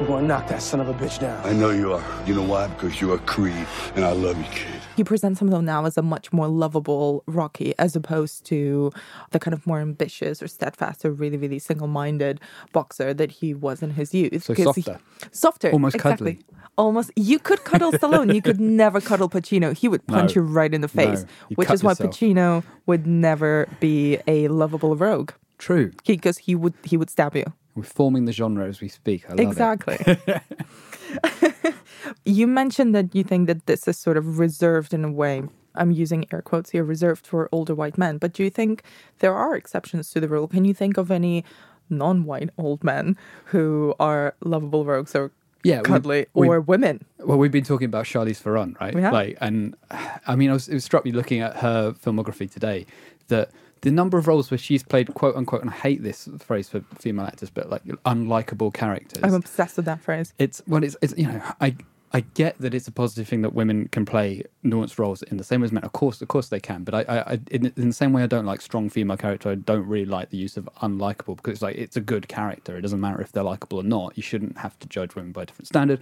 I'm 0.00 0.06
going 0.06 0.22
to 0.22 0.28
knock 0.28 0.46
that 0.48 0.62
son 0.62 0.80
of 0.80 0.88
a 0.88 0.94
bitch 0.94 1.18
down. 1.20 1.44
I 1.44 1.52
know 1.52 1.70
you 1.70 1.92
are. 1.92 2.02
You 2.26 2.34
know 2.34 2.42
why? 2.42 2.68
Because 2.68 3.00
you're 3.00 3.16
a 3.16 3.18
Creed, 3.18 3.66
and 3.96 4.04
I 4.04 4.12
love 4.12 4.36
you, 4.38 4.44
kid. 4.44 4.66
He 4.96 5.02
presents 5.04 5.38
himself 5.40 5.62
now 5.62 5.84
as 5.86 5.96
a 5.96 6.02
much 6.02 6.32
more 6.32 6.48
lovable 6.48 7.22
Rocky 7.26 7.72
as 7.78 7.94
opposed 7.96 8.44
to 8.46 8.92
the 9.30 9.38
kind 9.38 9.54
of 9.54 9.64
more 9.66 9.78
ambitious 9.80 10.42
or 10.42 10.48
steadfast 10.48 11.04
or 11.04 11.10
really, 11.12 11.36
really 11.36 11.58
single 11.60 11.86
minded 11.86 12.40
boxer 12.72 13.12
that 13.14 13.30
he 13.30 13.54
was 13.54 13.80
in 13.82 13.90
his 13.90 14.12
youth. 14.14 14.42
So 14.44 14.54
'Cause 14.54 14.74
he- 14.76 14.82
softer. 14.82 15.00
softer. 15.30 15.70
Almost 15.70 15.94
exactly. 15.96 16.34
cuddly. 16.34 16.46
Almost. 16.76 17.10
You 17.16 17.38
could 17.40 17.62
cuddle 17.64 17.92
Stallone. 17.92 18.34
you 18.34 18.42
could 18.42 18.60
never 18.84 19.00
cuddle 19.00 19.28
Pacino. 19.28 19.76
He 19.76 19.86
would 19.88 20.04
punch 20.08 20.34
No. 20.34 20.42
you 20.42 20.48
right 20.48 20.72
in 20.72 20.80
the 20.80 20.88
face, 20.88 21.22
No. 21.22 21.56
Which 21.56 21.68
cut 21.68 21.74
is 21.74 21.84
why. 21.84 21.94
Pacino 21.94 22.62
would 22.86 23.06
never 23.06 23.68
be 23.80 24.18
a 24.28 24.46
lovable 24.48 24.96
rogue. 24.96 25.30
True. 25.58 25.90
Because 26.06 26.38
he 26.38 26.54
would 26.56 26.74
he 26.84 26.96
would 26.96 27.10
stab 27.10 27.34
you. 27.36 27.44
We're 27.78 27.84
forming 27.84 28.24
the 28.24 28.32
genre 28.32 28.66
as 28.66 28.80
we 28.80 28.88
speak. 28.88 29.24
I 29.30 29.34
love 29.34 29.40
Exactly. 29.40 29.98
You 32.24 32.46
mentioned 32.46 32.94
that 32.94 33.14
you 33.14 33.22
think 33.24 33.46
that 33.46 33.66
this 33.66 33.86
is 33.88 33.96
sort 33.98 34.16
of 34.16 34.38
reserved 34.38 34.92
in 34.94 35.04
a 35.04 35.10
way. 35.12 35.42
I'm 35.74 35.90
using 35.92 36.26
air 36.32 36.42
quotes 36.42 36.70
here, 36.70 36.82
reserved 36.84 37.26
for 37.26 37.48
older 37.52 37.74
white 37.74 37.96
men. 37.96 38.18
But 38.18 38.32
do 38.32 38.42
you 38.42 38.50
think 38.50 38.82
there 39.20 39.34
are 39.34 39.54
exceptions 39.54 40.10
to 40.10 40.20
the 40.20 40.28
rule? 40.28 40.48
Can 40.48 40.64
you 40.64 40.74
think 40.74 40.96
of 40.96 41.10
any 41.10 41.44
non-white 41.90 42.50
old 42.58 42.82
men 42.82 43.16
who 43.46 43.94
are 44.00 44.34
lovable 44.44 44.84
rogues 44.84 45.14
or 45.14 45.30
Yeah, 45.62 45.78
we- 45.78 45.84
cuddly 45.84 46.26
we- 46.34 46.48
or 46.48 46.60
women? 46.60 47.04
Well, 47.18 47.38
we've 47.38 47.52
been 47.52 47.64
talking 47.64 47.86
about 47.86 48.04
Charlize 48.06 48.38
Theron, 48.38 48.76
right? 48.80 48.94
We 48.94 49.02
have. 49.02 49.12
Like, 49.12 49.38
and 49.40 49.76
I 50.26 50.34
mean, 50.36 50.50
I 50.50 50.54
was, 50.54 50.68
it 50.68 50.80
struck 50.80 51.04
me 51.04 51.12
looking 51.12 51.40
at 51.40 51.56
her 51.58 51.92
filmography 51.92 52.50
today 52.50 52.86
that 53.28 53.50
the 53.82 53.90
number 53.90 54.18
of 54.18 54.26
roles 54.26 54.50
where 54.50 54.58
she's 54.58 54.82
played 54.82 55.14
quote 55.14 55.36
unquote, 55.36 55.62
and 55.62 55.70
I 55.70 55.74
hate 55.74 56.02
this 56.02 56.28
phrase 56.38 56.68
for 56.68 56.82
female 56.98 57.26
actors, 57.26 57.50
but 57.50 57.70
like 57.70 57.84
unlikable 57.84 58.72
characters. 58.72 59.22
I'm 59.22 59.34
obsessed 59.34 59.76
with 59.76 59.86
that 59.86 60.00
phrase. 60.00 60.34
It's 60.38 60.62
well, 60.66 60.82
it's, 60.84 60.96
it's 61.02 61.14
you 61.16 61.26
know, 61.26 61.42
I 61.60 61.76
I 62.12 62.20
get 62.20 62.58
that 62.60 62.72
it's 62.72 62.88
a 62.88 62.92
positive 62.92 63.28
thing 63.28 63.42
that 63.42 63.52
women 63.52 63.88
can 63.88 64.06
play 64.06 64.42
nuanced 64.64 64.98
roles 64.98 65.22
in 65.22 65.36
the 65.36 65.44
same 65.44 65.60
way 65.60 65.66
as 65.66 65.72
men. 65.72 65.84
Of 65.84 65.92
course, 65.92 66.22
of 66.22 66.28
course 66.28 66.48
they 66.48 66.58
can. 66.60 66.82
But 66.82 66.94
I, 66.94 67.00
I, 67.02 67.18
I 67.34 67.40
in, 67.50 67.66
in 67.76 67.88
the 67.88 67.92
same 67.92 68.12
way, 68.14 68.22
I 68.22 68.26
don't 68.26 68.46
like 68.46 68.62
strong 68.62 68.88
female 68.88 69.18
character. 69.18 69.50
I 69.50 69.56
don't 69.56 69.86
really 69.86 70.06
like 70.06 70.30
the 70.30 70.38
use 70.38 70.56
of 70.56 70.68
unlikable 70.82 71.36
because 71.36 71.52
it's 71.54 71.62
like 71.62 71.76
it's 71.76 71.96
a 71.96 72.00
good 72.00 72.26
character. 72.28 72.76
It 72.76 72.80
doesn't 72.80 73.00
matter 73.00 73.20
if 73.20 73.32
they're 73.32 73.42
likable 73.42 73.78
or 73.78 73.82
not. 73.82 74.16
You 74.16 74.22
shouldn't 74.22 74.56
have 74.58 74.78
to 74.78 74.88
judge 74.88 75.14
women 75.14 75.32
by 75.32 75.42
a 75.42 75.46
different 75.46 75.68
standard. 75.68 76.00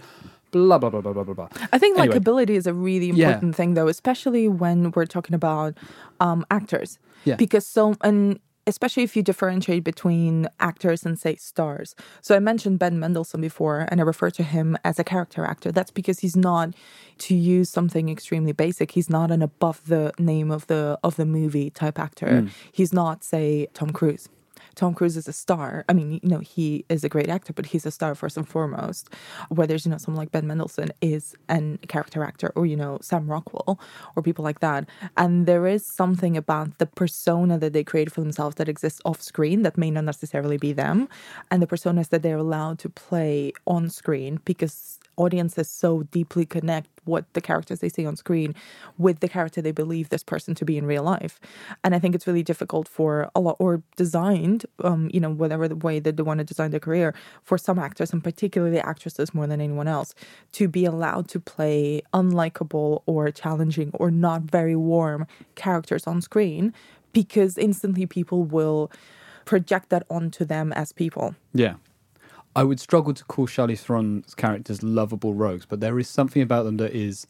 Blah 0.51 0.77
blah 0.77 0.89
blah 0.89 1.01
blah 1.01 1.11
blah 1.11 1.23
blah 1.25 1.33
blah. 1.33 1.49
I 1.73 1.77
think 1.77 1.97
Anyway, 1.99 2.17
likability 2.19 2.51
is 2.51 2.67
a 2.67 2.73
really 2.73 3.07
Yeah. 3.11 3.27
important 3.33 3.55
thing, 3.57 3.73
though, 3.73 3.89
especially 3.89 4.47
when 4.47 4.91
we're 4.91 5.05
talking 5.05 5.35
about 5.35 5.77
um, 6.21 6.45
actors. 6.49 6.99
Yeah. 7.25 7.35
Because 7.35 7.67
so, 7.67 7.95
and 8.01 8.39
especially 8.67 9.03
if 9.03 9.15
you 9.15 9.23
differentiate 9.23 9.83
between 9.83 10.47
actors 10.59 11.05
and, 11.05 11.17
say, 11.17 11.35
stars. 11.37 11.95
So 12.21 12.35
I 12.35 12.39
mentioned 12.39 12.77
Ben 12.77 12.99
Mendelsohn 12.99 13.41
before, 13.41 13.87
and 13.89 13.99
I 13.99 14.03
refer 14.03 14.29
to 14.31 14.43
him 14.43 14.77
as 14.83 14.99
a 14.99 15.03
character 15.03 15.45
actor. 15.45 15.71
That's 15.71 15.91
because 15.91 16.19
he's 16.19 16.35
not, 16.35 16.75
to 17.19 17.33
use 17.33 17.69
something 17.69 18.09
extremely 18.09 18.51
basic, 18.51 18.91
he's 18.91 19.09
not 19.09 19.31
an 19.31 19.41
above 19.41 19.81
the 19.87 20.11
name 20.19 20.51
of 20.51 20.67
the 20.67 20.99
of 21.03 21.15
the 21.15 21.25
movie 21.25 21.69
type 21.69 21.97
actor. 21.97 22.27
Mm. 22.27 22.49
He's 22.71 22.93
not, 22.93 23.23
say, 23.23 23.67
Tom 23.73 23.91
Cruise. 23.91 24.29
Tom 24.77 24.93
Cruise 24.93 25.17
is 25.17 25.27
a 25.27 25.33
star. 25.33 25.83
I 25.89 25.93
mean, 25.93 26.19
you 26.23 26.29
know, 26.29 26.37
he 26.37 26.85
is 26.87 27.03
a 27.03 27.09
great 27.09 27.29
actor, 27.29 27.51
but 27.51 27.65
he's 27.65 27.85
a 27.85 27.91
star 27.91 28.13
first 28.13 28.37
and 28.37 28.47
foremost. 28.47 29.09
Whereas, 29.49 29.85
you 29.85 29.91
know, 29.91 29.97
someone 29.97 30.19
like 30.19 30.31
Ben 30.31 30.45
Mendelsohn 30.45 30.91
is 31.01 31.35
an 31.49 31.79
character 31.87 32.23
actor, 32.23 32.53
or, 32.55 32.67
you 32.67 32.77
know, 32.77 32.99
Sam 33.01 33.27
Rockwell, 33.27 33.79
or 34.15 34.21
people 34.21 34.43
like 34.43 34.59
that. 34.59 34.87
And 35.17 35.47
there 35.47 35.65
is 35.65 35.83
something 35.83 36.37
about 36.37 36.77
the 36.77 36.85
persona 36.85 37.57
that 37.57 37.73
they 37.73 37.83
create 37.83 38.11
for 38.11 38.21
themselves 38.21 38.55
that 38.57 38.69
exists 38.69 39.01
off 39.03 39.19
screen 39.19 39.63
that 39.63 39.79
may 39.79 39.89
not 39.89 40.03
necessarily 40.03 40.57
be 40.57 40.73
them, 40.73 41.09
and 41.49 41.61
the 41.61 41.67
personas 41.67 42.09
that 42.09 42.21
they're 42.21 42.37
allowed 42.37 42.77
to 42.79 42.89
play 42.89 43.53
on 43.65 43.89
screen 43.89 44.39
because 44.45 44.99
audiences 45.17 45.69
so 45.69 46.03
deeply 46.03 46.45
connect 46.45 46.89
what 47.05 47.25
the 47.33 47.41
characters 47.41 47.79
they 47.79 47.89
see 47.89 48.05
on 48.05 48.15
screen 48.15 48.53
with 48.97 49.19
the 49.19 49.29
character 49.29 49.61
they 49.61 49.71
believe 49.71 50.09
this 50.09 50.23
person 50.23 50.53
to 50.55 50.65
be 50.65 50.77
in 50.77 50.85
real 50.85 51.03
life. 51.03 51.39
And 51.83 51.95
I 51.95 51.99
think 51.99 52.15
it's 52.15 52.27
really 52.27 52.43
difficult 52.43 52.87
for 52.87 53.29
a 53.35 53.39
lot, 53.39 53.55
or 53.59 53.81
designed, 53.95 54.65
um, 54.83 55.09
you 55.13 55.19
know, 55.19 55.31
whatever 55.31 55.67
the 55.67 55.75
way 55.75 55.99
that 55.99 56.17
they 56.17 56.23
want 56.23 56.39
to 56.39 56.43
design 56.43 56.71
their 56.71 56.79
career, 56.79 57.13
for 57.43 57.57
some 57.57 57.79
actors, 57.79 58.13
and 58.13 58.23
particularly 58.23 58.79
actresses 58.79 59.33
more 59.33 59.47
than 59.47 59.61
anyone 59.61 59.87
else, 59.87 60.13
to 60.53 60.67
be 60.67 60.85
allowed 60.85 61.27
to 61.29 61.39
play 61.39 62.01
unlikable 62.13 63.03
or 63.05 63.31
challenging 63.31 63.91
or 63.93 64.11
not 64.11 64.43
very 64.43 64.75
warm 64.75 65.25
characters 65.55 66.05
on 66.07 66.21
screen 66.21 66.73
because 67.13 67.57
instantly 67.57 68.05
people 68.05 68.43
will 68.43 68.91
project 69.45 69.89
that 69.89 70.03
onto 70.09 70.45
them 70.45 70.73
as 70.73 70.91
people. 70.91 71.33
Yeah. 71.53 71.75
I 72.57 72.63
would 72.63 72.79
struggle 72.79 73.13
to 73.13 73.23
call 73.25 73.47
Charlize 73.47 73.83
Theron's 73.85 74.33
characters 74.33 74.81
lovable 74.81 75.33
rogues, 75.33 75.65
but 75.65 75.79
there 75.79 75.99
is 75.99 76.09
something 76.09 76.41
about 76.41 76.63
them 76.63 76.77
that 76.77 76.93
is 76.95 77.27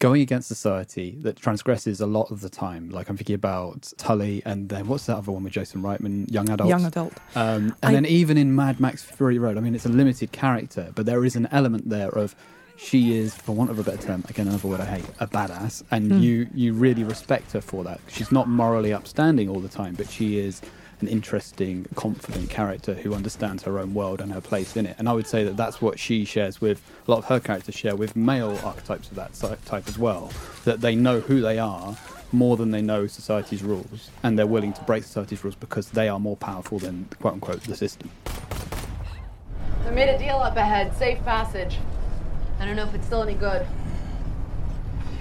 going 0.00 0.20
against 0.22 0.46
society 0.46 1.16
that 1.22 1.34
transgresses 1.36 2.00
a 2.00 2.06
lot 2.06 2.30
of 2.30 2.40
the 2.42 2.48
time. 2.50 2.90
Like 2.90 3.08
I'm 3.08 3.16
thinking 3.16 3.34
about 3.34 3.92
Tully, 3.96 4.42
and 4.44 4.68
then 4.68 4.86
what's 4.86 5.06
that 5.06 5.16
other 5.16 5.32
one 5.32 5.42
with 5.44 5.54
Jason 5.54 5.82
Reitman, 5.82 6.30
Young 6.30 6.48
Adult. 6.50 6.68
Young 6.68 6.84
Adult. 6.84 7.14
Um, 7.34 7.74
and 7.82 7.90
I- 7.90 7.92
then 7.92 8.06
even 8.06 8.36
in 8.36 8.54
Mad 8.54 8.78
Max 8.78 9.02
Fury 9.02 9.38
Road, 9.38 9.56
I 9.56 9.60
mean, 9.60 9.74
it's 9.74 9.86
a 9.86 9.88
limited 9.88 10.30
character, 10.30 10.92
but 10.94 11.06
there 11.06 11.24
is 11.24 11.34
an 11.34 11.48
element 11.50 11.88
there 11.88 12.10
of 12.10 12.36
she 12.76 13.16
is, 13.18 13.34
for 13.34 13.56
want 13.56 13.70
of 13.70 13.78
a 13.80 13.82
better 13.82 14.00
term, 14.00 14.24
again 14.28 14.46
another 14.46 14.68
word 14.68 14.80
I 14.80 14.84
hate, 14.84 15.06
a 15.18 15.26
badass, 15.26 15.82
and 15.90 16.12
Hmm. 16.12 16.18
you 16.20 16.48
you 16.54 16.74
really 16.74 17.02
respect 17.02 17.52
her 17.52 17.60
for 17.60 17.82
that. 17.82 17.98
She's 18.06 18.30
not 18.30 18.46
morally 18.48 18.92
upstanding 18.92 19.48
all 19.48 19.58
the 19.58 19.68
time, 19.68 19.94
but 19.96 20.08
she 20.08 20.38
is 20.38 20.60
an 21.00 21.08
interesting, 21.08 21.86
confident 21.94 22.50
character 22.50 22.94
who 22.94 23.14
understands 23.14 23.62
her 23.62 23.78
own 23.78 23.94
world 23.94 24.20
and 24.20 24.32
her 24.32 24.40
place 24.40 24.76
in 24.76 24.86
it. 24.86 24.96
And 24.98 25.08
I 25.08 25.12
would 25.12 25.26
say 25.26 25.44
that 25.44 25.56
that's 25.56 25.80
what 25.80 25.98
she 25.98 26.24
shares 26.24 26.60
with 26.60 26.80
a 27.06 27.10
lot 27.10 27.18
of 27.18 27.24
her 27.26 27.40
characters 27.40 27.74
share 27.74 27.96
with 27.96 28.16
male 28.16 28.58
archetypes 28.64 29.10
of 29.10 29.16
that 29.16 29.34
type 29.64 29.88
as 29.88 29.98
well. 29.98 30.32
That 30.64 30.80
they 30.80 30.94
know 30.94 31.20
who 31.20 31.40
they 31.40 31.58
are 31.58 31.96
more 32.32 32.56
than 32.56 32.70
they 32.70 32.82
know 32.82 33.06
society's 33.06 33.62
rules, 33.62 34.10
and 34.22 34.38
they're 34.38 34.46
willing 34.46 34.72
to 34.74 34.82
break 34.82 35.04
society's 35.04 35.42
rules 35.42 35.54
because 35.54 35.90
they 35.90 36.08
are 36.08 36.20
more 36.20 36.36
powerful 36.36 36.78
than 36.78 37.08
quote 37.20 37.34
unquote 37.34 37.62
the 37.62 37.76
system. 37.76 38.10
I 39.86 39.90
made 39.90 40.10
a 40.10 40.18
deal 40.18 40.36
up 40.36 40.56
ahead. 40.56 40.94
Safe 40.96 41.22
passage. 41.24 41.78
I 42.60 42.66
don't 42.66 42.76
know 42.76 42.84
if 42.84 42.94
it's 42.94 43.06
still 43.06 43.22
any 43.22 43.34
good. 43.34 43.66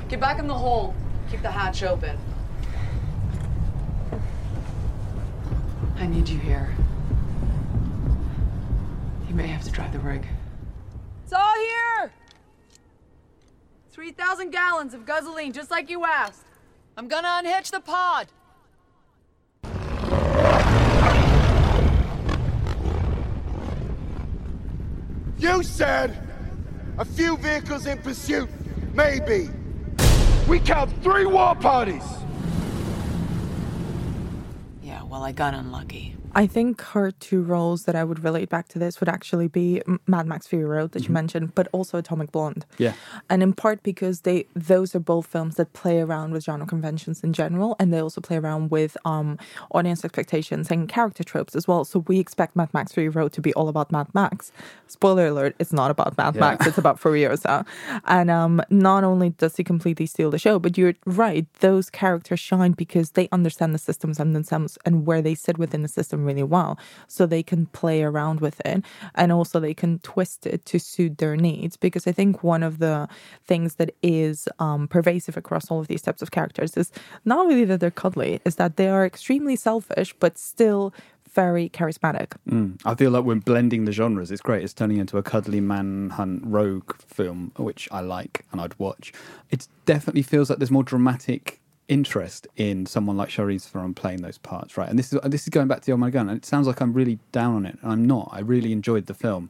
Get 0.09 0.19
back 0.19 0.39
in 0.39 0.47
the 0.47 0.53
hole. 0.53 0.93
Keep 1.31 1.41
the 1.41 1.51
hatch 1.51 1.83
open. 1.83 2.17
I 5.99 6.05
need 6.05 6.29
you 6.29 6.37
here. 6.37 6.75
You 9.27 9.33
may 9.33 9.47
have 9.47 9.63
to 9.63 9.71
drive 9.71 9.91
the 9.91 9.99
rig. 9.99 10.25
It's 11.23 11.33
all 11.33 11.55
here! 11.55 12.11
3,000 13.89 14.51
gallons 14.51 14.93
of 14.93 15.07
gasoline, 15.07 15.53
just 15.53 15.71
like 15.71 15.89
you 15.89 16.05
asked. 16.05 16.45
I'm 16.95 17.07
gonna 17.07 17.41
unhitch 17.43 17.71
the 17.71 17.79
pod. 17.79 18.27
You 25.39 25.63
said 25.63 26.15
a 26.99 27.05
few 27.05 27.37
vehicles 27.37 27.87
in 27.87 27.97
pursuit. 27.97 28.49
Maybe. 28.93 29.49
We 30.47 30.59
count 30.59 30.91
three 31.01 31.25
war 31.25 31.55
parties. 31.55 32.03
Well, 35.17 35.25
I 35.25 35.31
got 35.31 35.55
unlucky. 35.55 36.16
I 36.37 36.45
think 36.45 36.81
her 36.81 37.09
two 37.09 37.41
roles 37.41 37.85
that 37.85 37.95
I 37.95 38.03
would 38.03 38.23
relate 38.23 38.47
back 38.47 38.67
to 38.69 38.77
this 38.77 38.99
would 38.99 39.09
actually 39.09 39.47
be 39.47 39.81
Mad 40.05 40.27
Max 40.27 40.45
Fury 40.45 40.65
Road 40.65 40.91
that 40.91 41.07
you 41.07 41.11
mentioned, 41.11 41.55
but 41.55 41.67
also 41.71 41.97
Atomic 41.97 42.31
Blonde. 42.31 42.63
Yeah. 42.77 42.93
And 43.27 43.41
in 43.41 43.53
part 43.53 43.81
because 43.81 44.21
they 44.21 44.45
those 44.53 44.93
are 44.93 44.99
both 44.99 45.25
films 45.25 45.55
that 45.55 45.73
play 45.73 45.99
around 45.99 46.33
with 46.33 46.43
genre 46.43 46.67
conventions 46.67 47.23
in 47.23 47.33
general, 47.33 47.75
and 47.79 47.91
they 47.91 47.99
also 47.99 48.21
play 48.21 48.37
around 48.37 48.69
with 48.69 48.95
um, 49.03 49.39
audience 49.71 50.05
expectations 50.05 50.69
and 50.69 50.87
character 50.87 51.23
tropes 51.23 51.55
as 51.55 51.67
well. 51.67 51.83
So 51.83 52.05
we 52.07 52.19
expect 52.19 52.55
Mad 52.55 52.71
Max 52.71 52.91
Fury 52.91 53.09
Road 53.09 53.33
to 53.33 53.41
be 53.41 53.51
all 53.55 53.67
about 53.67 53.91
Mad 53.91 54.07
Max. 54.13 54.51
Spoiler 54.85 55.25
alert: 55.27 55.55
it's 55.57 55.73
not 55.73 55.89
about 55.89 56.19
Mad 56.19 56.35
Yeah. 56.35 56.41
Max; 56.41 56.67
it's 56.67 56.77
about 56.77 57.01
Furiosa. 57.01 57.65
And 58.05 58.29
um, 58.29 58.61
not 58.69 59.03
only 59.03 59.29
does 59.31 59.55
he 59.55 59.63
completely 59.63 60.05
steal 60.05 60.29
the 60.29 60.37
show, 60.37 60.59
but 60.59 60.77
you're 60.77 60.93
right; 61.07 61.47
those 61.61 61.89
characters 61.89 62.39
shine 62.39 62.73
because 62.73 63.11
they 63.17 63.27
understand 63.31 63.73
the 63.73 63.79
systems 63.79 64.19
and 64.19 64.35
themselves 64.35 64.77
and 64.85 65.07
where 65.07 65.23
they 65.23 65.33
sit 65.33 65.57
within 65.57 65.81
the 65.81 65.87
system 65.87 66.26
really 66.27 66.43
well, 66.43 66.77
so 67.07 67.25
they 67.25 67.43
can 67.43 67.65
play 67.67 68.03
around 68.03 68.39
with 68.41 68.61
it, 68.65 68.83
and 69.15 69.31
also 69.31 69.59
they 69.59 69.73
can 69.73 69.99
twist 69.99 70.45
it 70.45 70.65
to 70.65 70.79
suit 70.79 71.17
their 71.17 71.35
needs. 71.35 71.77
Because 71.77 72.05
I 72.05 72.11
think 72.11 72.43
one 72.43 72.63
of 72.63 72.77
the 72.79 73.07
things 73.45 73.75
that 73.75 73.95
is 74.03 74.47
um, 74.59 74.87
pervasive 74.87 75.37
across 75.37 75.71
all 75.71 75.79
of 75.79 75.87
these 75.87 76.01
types 76.01 76.21
of 76.21 76.31
characters 76.31 76.77
is 76.77 76.91
not 77.25 77.47
really 77.47 77.65
that 77.65 77.79
they're 77.79 77.91
cuddly, 77.91 78.41
is 78.45 78.57
that 78.57 78.77
they 78.77 78.89
are 78.89 79.05
extremely 79.05 79.55
selfish, 79.55 80.13
but 80.19 80.37
still 80.37 80.93
very 81.33 81.69
charismatic. 81.69 82.29
Mm. 82.49 82.81
I 82.83 82.95
feel 82.95 83.11
like 83.11 83.23
we're 83.23 83.35
blending 83.35 83.85
the 83.85 83.91
genres. 83.91 84.31
It's 84.31 84.41
great. 84.41 84.63
It's 84.63 84.73
turning 84.73 84.97
into 84.97 85.17
a 85.17 85.23
cuddly 85.23 85.61
manhunt 85.61 86.41
rogue 86.45 86.95
film, 87.01 87.51
which 87.57 87.87
I 87.91 88.01
like 88.01 88.45
and 88.51 88.59
I'd 88.59 88.77
watch. 88.79 89.13
It 89.51 89.67
definitely 89.85 90.23
feels 90.23 90.49
like 90.49 90.59
there's 90.59 90.71
more 90.71 90.83
dramatic 90.83 91.59
interest 91.87 92.47
in 92.57 92.85
someone 92.85 93.15
like 93.15 93.29
Charlize 93.29 93.67
Theron 93.67 93.93
playing 93.93 94.21
those 94.21 94.37
parts, 94.37 94.77
right? 94.77 94.89
And 94.89 94.99
this 94.99 95.13
is 95.13 95.19
this 95.23 95.43
is 95.43 95.49
going 95.49 95.67
back 95.67 95.81
to 95.83 95.91
Oh 95.91 95.97
My 95.97 96.09
Gun, 96.09 96.29
and 96.29 96.37
it 96.37 96.45
sounds 96.45 96.67
like 96.67 96.81
I'm 96.81 96.93
really 96.93 97.19
down 97.31 97.55
on 97.55 97.65
it, 97.65 97.77
and 97.81 97.91
I'm 97.91 98.05
not. 98.05 98.29
I 98.31 98.39
really 98.39 98.71
enjoyed 98.71 99.05
the 99.05 99.13
film, 99.13 99.49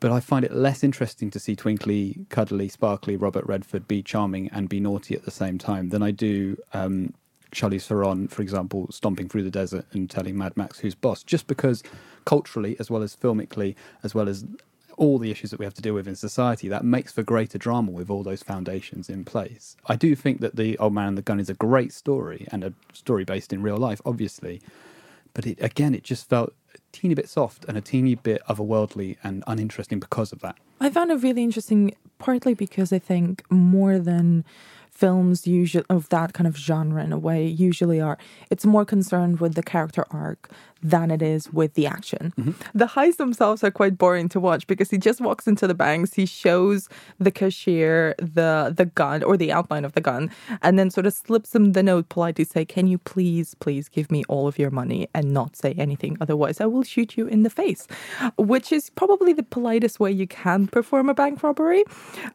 but 0.00 0.10
I 0.10 0.20
find 0.20 0.44
it 0.44 0.52
less 0.52 0.84
interesting 0.84 1.30
to 1.32 1.38
see 1.38 1.56
twinkly, 1.56 2.26
cuddly, 2.28 2.68
sparkly 2.68 3.16
Robert 3.16 3.44
Redford 3.46 3.88
be 3.88 4.02
charming 4.02 4.48
and 4.50 4.68
be 4.68 4.80
naughty 4.80 5.14
at 5.14 5.24
the 5.24 5.30
same 5.30 5.58
time 5.58 5.88
than 5.88 6.02
I 6.02 6.12
do 6.12 6.56
um, 6.72 7.14
Charlize 7.50 7.86
Theron, 7.86 8.28
for 8.28 8.42
example, 8.42 8.86
stomping 8.90 9.28
through 9.28 9.42
the 9.42 9.50
desert 9.50 9.86
and 9.92 10.08
telling 10.08 10.36
Mad 10.36 10.56
Max 10.56 10.78
who's 10.78 10.94
boss, 10.94 11.22
just 11.22 11.46
because 11.46 11.82
culturally, 12.24 12.76
as 12.78 12.90
well 12.90 13.02
as 13.02 13.16
filmically, 13.16 13.74
as 14.02 14.14
well 14.14 14.28
as 14.28 14.44
all 14.98 15.18
the 15.18 15.30
issues 15.30 15.50
that 15.50 15.58
we 15.58 15.64
have 15.64 15.74
to 15.74 15.82
deal 15.82 15.94
with 15.94 16.06
in 16.06 16.16
society, 16.16 16.68
that 16.68 16.84
makes 16.84 17.12
for 17.12 17.22
greater 17.22 17.56
drama 17.56 17.90
with 17.90 18.10
all 18.10 18.22
those 18.22 18.42
foundations 18.42 19.08
in 19.08 19.24
place. 19.24 19.76
I 19.86 19.96
do 19.96 20.14
think 20.14 20.40
that 20.40 20.56
The 20.56 20.76
Old 20.78 20.92
Man 20.92 21.08
and 21.08 21.18
the 21.18 21.22
Gun 21.22 21.40
is 21.40 21.48
a 21.48 21.54
great 21.54 21.92
story 21.92 22.46
and 22.52 22.64
a 22.64 22.74
story 22.92 23.24
based 23.24 23.52
in 23.52 23.62
real 23.62 23.76
life, 23.76 24.00
obviously. 24.04 24.60
But 25.34 25.46
it, 25.46 25.62
again, 25.62 25.94
it 25.94 26.02
just 26.02 26.28
felt 26.28 26.52
a 26.74 26.78
teeny 26.92 27.14
bit 27.14 27.28
soft 27.28 27.64
and 27.66 27.78
a 27.78 27.80
teeny 27.80 28.16
bit 28.16 28.42
otherworldly 28.48 29.16
and 29.22 29.44
uninteresting 29.46 30.00
because 30.00 30.32
of 30.32 30.40
that. 30.40 30.56
I 30.80 30.90
found 30.90 31.10
it 31.10 31.22
really 31.22 31.44
interesting, 31.44 31.94
partly 32.18 32.54
because 32.54 32.92
I 32.92 32.98
think 32.98 33.44
more 33.50 33.98
than 33.98 34.44
films 34.98 35.46
usually 35.46 35.84
of 35.88 36.08
that 36.08 36.32
kind 36.32 36.48
of 36.48 36.56
genre 36.56 37.02
in 37.04 37.12
a 37.12 37.18
way 37.18 37.46
usually 37.46 38.00
are 38.00 38.18
it's 38.50 38.66
more 38.66 38.84
concerned 38.84 39.38
with 39.38 39.54
the 39.54 39.62
character 39.62 40.04
arc 40.10 40.50
than 40.82 41.10
it 41.10 41.22
is 41.22 41.52
with 41.52 41.74
the 41.74 41.86
action. 41.86 42.32
Mm-hmm. 42.38 42.52
The 42.74 42.86
heists 42.86 43.16
themselves 43.16 43.64
are 43.64 43.70
quite 43.70 43.98
boring 43.98 44.28
to 44.30 44.40
watch 44.40 44.66
because 44.66 44.90
he 44.90 44.98
just 44.98 45.20
walks 45.20 45.46
into 45.46 45.66
the 45.66 45.74
banks, 45.74 46.14
he 46.14 46.26
shows 46.26 46.88
the 47.18 47.30
cashier 47.30 48.14
the 48.18 48.72
the 48.74 48.86
gun 48.86 49.22
or 49.22 49.36
the 49.36 49.52
outline 49.52 49.84
of 49.84 49.92
the 49.92 50.00
gun, 50.00 50.30
and 50.62 50.78
then 50.78 50.90
sort 50.90 51.06
of 51.06 51.14
slips 51.14 51.54
him 51.54 51.72
the 51.72 51.82
note 51.82 52.08
politely 52.08 52.44
say, 52.44 52.64
Can 52.64 52.86
you 52.86 52.98
please, 52.98 53.54
please 53.54 53.88
give 53.88 54.10
me 54.10 54.22
all 54.28 54.46
of 54.46 54.58
your 54.58 54.70
money 54.70 55.08
and 55.14 55.32
not 55.32 55.56
say 55.56 55.72
anything? 55.72 56.16
Otherwise 56.20 56.60
I 56.60 56.66
will 56.66 56.82
shoot 56.82 57.16
you 57.16 57.26
in 57.26 57.42
the 57.42 57.50
face. 57.50 57.86
Which 58.36 58.72
is 58.72 58.90
probably 58.90 59.32
the 59.32 59.42
politest 59.42 59.98
way 60.00 60.12
you 60.12 60.26
can 60.26 60.66
perform 60.68 61.08
a 61.08 61.14
bank 61.14 61.42
robbery. 61.42 61.84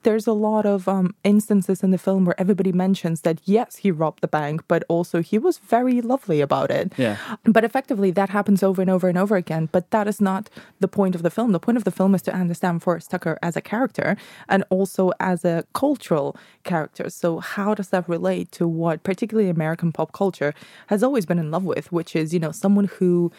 There's 0.04 0.28
a 0.28 0.34
lot 0.34 0.65
of 0.65 0.88
um, 0.88 1.15
instances 1.23 1.84
in 1.84 1.91
the 1.91 1.97
film 1.97 2.26
where 2.26 2.39
everybody 2.54 2.72
mentions 2.72 3.22
that 3.22 3.39
yes, 3.46 3.78
he 3.78 3.89
robbed 3.89 4.22
the 4.22 4.28
bank, 4.28 4.62
but 4.68 4.84
also 4.88 5.24
he 5.24 5.39
was 5.39 5.58
very 5.58 6.02
lovely 6.02 6.39
about 6.39 6.70
it. 6.70 6.94
Yeah. 6.98 7.18
But 7.46 7.63
effectively, 7.63 8.12
that 8.12 8.30
happens 8.30 8.62
over 8.62 8.80
and 8.80 8.92
over 8.92 9.10
and 9.10 9.18
over 9.18 9.36
again. 9.36 9.70
But 9.72 9.89
that 9.89 10.08
is 10.08 10.22
not 10.22 10.52
the 10.80 10.88
point 10.88 11.16
of 11.16 11.24
the 11.24 11.32
film. 11.32 11.52
The 11.52 11.60
point 11.60 11.80
of 11.80 11.84
the 11.84 11.89
film 11.89 12.13
is 12.13 12.22
to 12.24 12.32
understand 12.32 12.84
Forrest 12.84 13.10
Tucker 13.10 13.39
as 13.42 13.58
a 13.58 13.62
character 13.62 14.16
and 14.48 14.63
also 14.70 15.12
as 15.20 15.44
a 15.44 15.66
cultural 15.74 16.38
character. 16.63 17.10
So, 17.10 17.39
how 17.39 17.74
does 17.74 17.89
that 17.89 18.08
relate 18.08 18.52
to 18.52 18.68
what 18.68 19.02
particularly 19.02 19.50
American 19.50 19.92
pop 19.92 20.12
culture 20.12 20.54
has 20.88 21.02
always 21.02 21.26
been 21.26 21.39
in 21.39 21.50
love 21.50 21.63
with, 21.63 21.92
which 21.92 22.16
is, 22.16 22.36
you 22.36 22.39
know, 22.39 22.52
someone 22.52 22.86
who 22.86 23.32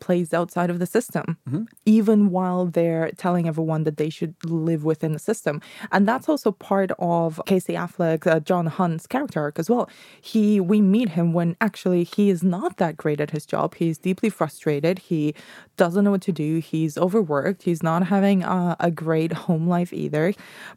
plays 0.00 0.32
outside 0.32 0.70
of 0.70 0.78
the 0.78 0.86
system, 0.86 1.36
even 1.84 2.30
while 2.30 2.66
they're 2.66 3.10
telling 3.16 3.48
everyone 3.48 3.84
that 3.84 3.96
they 3.96 4.10
should 4.10 4.34
live 4.44 4.84
within 4.84 5.12
the 5.12 5.18
system. 5.18 5.60
And 5.92 6.06
that's 6.06 6.28
also 6.28 6.52
part 6.52 6.90
of 6.98 7.40
Casey 7.46 7.74
Affleck, 7.74 8.26
uh, 8.26 8.40
John 8.40 8.66
Hunt's 8.66 9.06
character 9.06 9.40
arc 9.40 9.58
as 9.58 9.68
well. 9.70 9.88
He, 10.20 10.60
we 10.60 10.80
meet 10.80 11.10
him 11.10 11.32
when 11.32 11.56
actually 11.60 12.04
he 12.04 12.30
is 12.30 12.42
not 12.42 12.76
that 12.78 12.96
great 12.96 13.20
at 13.20 13.30
his 13.30 13.46
job. 13.46 13.74
He's 13.74 13.98
deeply 13.98 14.30
frustrated. 14.30 14.98
He 14.98 15.34
doesn't 15.78 16.04
know 16.04 16.10
what 16.10 16.20
to 16.22 16.32
do. 16.32 16.58
He's 16.58 16.98
overworked. 16.98 17.62
He's 17.62 17.82
not 17.82 18.08
having 18.08 18.42
a, 18.42 18.76
a 18.78 18.90
great 18.90 19.32
home 19.32 19.66
life 19.66 19.92
either. 19.94 20.34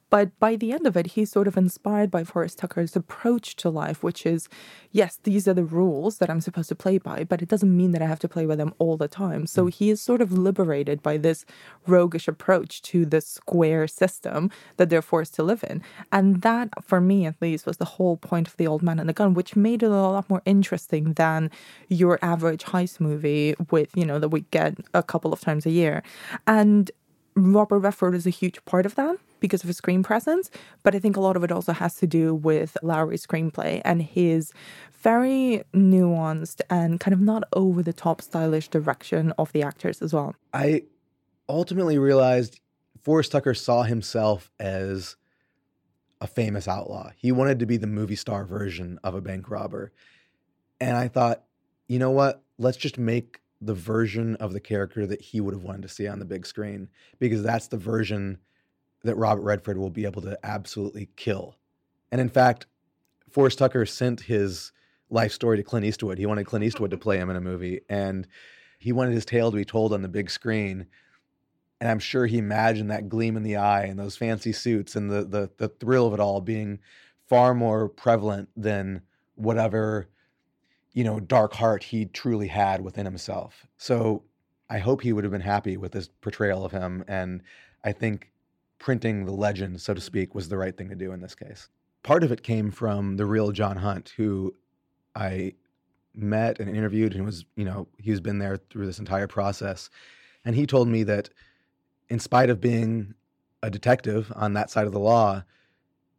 But 0.09 0.37
by 0.39 0.55
the 0.55 0.71
end 0.71 0.87
of 0.87 0.95
it, 0.95 1.07
he's 1.07 1.31
sort 1.31 1.47
of 1.47 1.57
inspired 1.57 2.09
by 2.09 2.23
Forrest 2.23 2.59
Tucker's 2.59 2.95
approach 2.95 3.55
to 3.57 3.69
life, 3.69 4.03
which 4.03 4.25
is, 4.25 4.47
yes, 4.91 5.19
these 5.23 5.47
are 5.47 5.53
the 5.53 5.63
rules 5.63 6.19
that 6.19 6.29
I'm 6.29 6.41
supposed 6.41 6.69
to 6.69 6.75
play 6.75 6.97
by, 6.97 7.23
but 7.23 7.41
it 7.41 7.49
doesn't 7.49 7.75
mean 7.75 7.91
that 7.91 8.01
I 8.01 8.07
have 8.07 8.19
to 8.19 8.29
play 8.29 8.45
by 8.45 8.55
them 8.55 8.73
all 8.77 8.95
the 8.95 9.07
time. 9.07 9.45
So 9.47 9.65
mm. 9.65 9.73
he 9.73 9.89
is 9.89 10.01
sort 10.01 10.21
of 10.21 10.31
liberated 10.31 11.01
by 11.01 11.17
this 11.17 11.45
roguish 11.87 12.27
approach 12.27 12.81
to 12.83 13.05
the 13.05 13.21
square 13.21 13.87
system 13.87 14.51
that 14.77 14.89
they're 14.89 15.01
forced 15.01 15.33
to 15.35 15.43
live 15.43 15.63
in. 15.67 15.81
And 16.11 16.41
that, 16.43 16.69
for 16.83 17.01
me 17.01 17.25
at 17.25 17.41
least, 17.41 17.65
was 17.65 17.77
the 17.77 17.85
whole 17.85 18.17
point 18.17 18.47
of 18.47 18.57
The 18.57 18.67
Old 18.67 18.83
Man 18.83 18.99
and 18.99 19.09
the 19.09 19.13
Gun, 19.13 19.33
which 19.33 19.55
made 19.55 19.81
it 19.81 19.87
a 19.87 19.89
lot 19.89 20.29
more 20.29 20.43
interesting 20.45 21.13
than 21.13 21.49
your 21.89 22.19
average 22.21 22.65
heist 22.65 22.99
movie 22.99 23.55
with, 23.71 23.89
you 23.95 24.05
know, 24.05 24.19
that 24.19 24.29
we 24.29 24.41
get 24.51 24.77
a 24.93 25.03
couple 25.03 25.33
of 25.33 25.39
times 25.39 25.65
a 25.65 25.71
year. 25.71 26.03
And 26.47 26.91
Robert 27.35 27.79
Redford 27.79 28.15
is 28.15 28.27
a 28.27 28.31
huge 28.31 28.63
part 28.65 28.85
of 28.85 28.95
that 28.95 29.17
because 29.39 29.63
of 29.63 29.67
his 29.67 29.77
screen 29.77 30.03
presence, 30.03 30.51
but 30.83 30.93
I 30.93 30.99
think 30.99 31.17
a 31.17 31.19
lot 31.19 31.35
of 31.35 31.43
it 31.43 31.51
also 31.51 31.73
has 31.73 31.95
to 31.95 32.07
do 32.07 32.35
with 32.35 32.77
Lowery's 32.83 33.25
screenplay 33.25 33.81
and 33.83 34.01
his 34.01 34.53
very 35.01 35.63
nuanced 35.73 36.61
and 36.69 36.99
kind 36.99 37.13
of 37.13 37.21
not 37.21 37.43
over 37.53 37.81
the 37.81 37.93
top 37.93 38.21
stylish 38.21 38.67
direction 38.67 39.33
of 39.37 39.51
the 39.51 39.63
actors 39.63 40.01
as 40.01 40.13
well. 40.13 40.35
I 40.53 40.83
ultimately 41.49 41.97
realized 41.97 42.59
Forrest 43.01 43.31
Tucker 43.31 43.55
saw 43.55 43.83
himself 43.83 44.51
as 44.59 45.15
a 46.21 46.27
famous 46.27 46.67
outlaw. 46.67 47.09
He 47.17 47.31
wanted 47.31 47.59
to 47.59 47.65
be 47.65 47.77
the 47.77 47.87
movie 47.87 48.15
star 48.15 48.45
version 48.45 48.99
of 49.03 49.15
a 49.15 49.21
bank 49.21 49.49
robber. 49.49 49.91
And 50.79 50.95
I 50.95 51.07
thought, 51.07 51.43
you 51.87 51.97
know 51.97 52.11
what? 52.11 52.43
Let's 52.59 52.77
just 52.77 52.99
make 52.99 53.40
the 53.61 53.73
version 53.73 54.35
of 54.37 54.53
the 54.53 54.59
character 54.59 55.05
that 55.05 55.21
he 55.21 55.39
would 55.39 55.53
have 55.53 55.63
wanted 55.63 55.83
to 55.83 55.87
see 55.87 56.07
on 56.07 56.19
the 56.19 56.25
big 56.25 56.45
screen 56.45 56.89
because 57.19 57.43
that's 57.43 57.67
the 57.67 57.77
version 57.77 58.39
that 59.03 59.15
Robert 59.15 59.43
Redford 59.43 59.77
will 59.77 59.91
be 59.91 60.05
able 60.05 60.21
to 60.23 60.37
absolutely 60.43 61.09
kill. 61.15 61.55
And 62.11 62.19
in 62.19 62.29
fact, 62.29 62.65
Forrest 63.29 63.59
Tucker 63.59 63.85
sent 63.85 64.21
his 64.21 64.71
life 65.09 65.31
story 65.31 65.57
to 65.57 65.63
Clint 65.63 65.85
Eastwood. 65.85 66.17
He 66.17 66.25
wanted 66.25 66.45
Clint 66.45 66.65
Eastwood 66.65 66.91
to 66.91 66.97
play 66.97 67.17
him 67.17 67.29
in 67.29 67.35
a 67.35 67.41
movie 67.41 67.81
and 67.89 68.27
he 68.79 68.91
wanted 68.91 69.13
his 69.13 69.25
tale 69.25 69.51
to 69.51 69.57
be 69.57 69.65
told 69.65 69.93
on 69.93 70.01
the 70.01 70.07
big 70.07 70.31
screen. 70.31 70.87
And 71.79 71.89
I'm 71.89 71.99
sure 71.99 72.25
he 72.25 72.39
imagined 72.39 72.89
that 72.89 73.09
gleam 73.09 73.37
in 73.37 73.43
the 73.43 73.57
eye 73.57 73.83
and 73.83 73.99
those 73.99 74.17
fancy 74.17 74.51
suits 74.51 74.95
and 74.95 75.09
the 75.09 75.23
the, 75.23 75.51
the 75.57 75.67
thrill 75.67 76.07
of 76.07 76.13
it 76.13 76.19
all 76.19 76.41
being 76.41 76.79
far 77.27 77.53
more 77.53 77.87
prevalent 77.87 78.49
than 78.55 79.03
whatever 79.35 80.07
you 80.93 81.03
know 81.03 81.19
dark 81.19 81.53
heart 81.53 81.83
he 81.83 82.05
truly 82.05 82.47
had 82.47 82.81
within 82.81 83.05
himself. 83.05 83.65
So 83.77 84.23
I 84.69 84.79
hope 84.79 85.01
he 85.01 85.13
would 85.13 85.23
have 85.23 85.31
been 85.31 85.41
happy 85.41 85.77
with 85.77 85.91
this 85.91 86.09
portrayal 86.21 86.65
of 86.65 86.71
him 86.71 87.03
and 87.07 87.41
I 87.83 87.91
think 87.91 88.31
printing 88.79 89.25
the 89.25 89.31
legend 89.31 89.81
so 89.81 89.93
to 89.93 90.01
speak 90.01 90.33
was 90.33 90.49
the 90.49 90.57
right 90.57 90.75
thing 90.75 90.89
to 90.89 90.95
do 90.95 91.11
in 91.11 91.21
this 91.21 91.35
case. 91.35 91.69
Part 92.03 92.23
of 92.23 92.31
it 92.31 92.43
came 92.43 92.71
from 92.71 93.17
the 93.17 93.25
real 93.25 93.51
John 93.51 93.77
Hunt 93.77 94.13
who 94.17 94.55
I 95.15 95.53
met 96.13 96.59
and 96.59 96.75
interviewed 96.75 97.15
and 97.15 97.25
was, 97.25 97.45
you 97.55 97.65
know, 97.65 97.87
he's 97.97 98.19
been 98.19 98.39
there 98.39 98.57
through 98.69 98.85
this 98.85 98.99
entire 98.99 99.27
process. 99.27 99.89
And 100.43 100.55
he 100.55 100.65
told 100.65 100.87
me 100.87 101.03
that 101.03 101.29
in 102.09 102.19
spite 102.19 102.49
of 102.49 102.59
being 102.59 103.13
a 103.63 103.69
detective 103.69 104.31
on 104.35 104.53
that 104.53 104.69
side 104.69 104.87
of 104.87 104.93
the 104.93 104.99
law, 104.99 105.43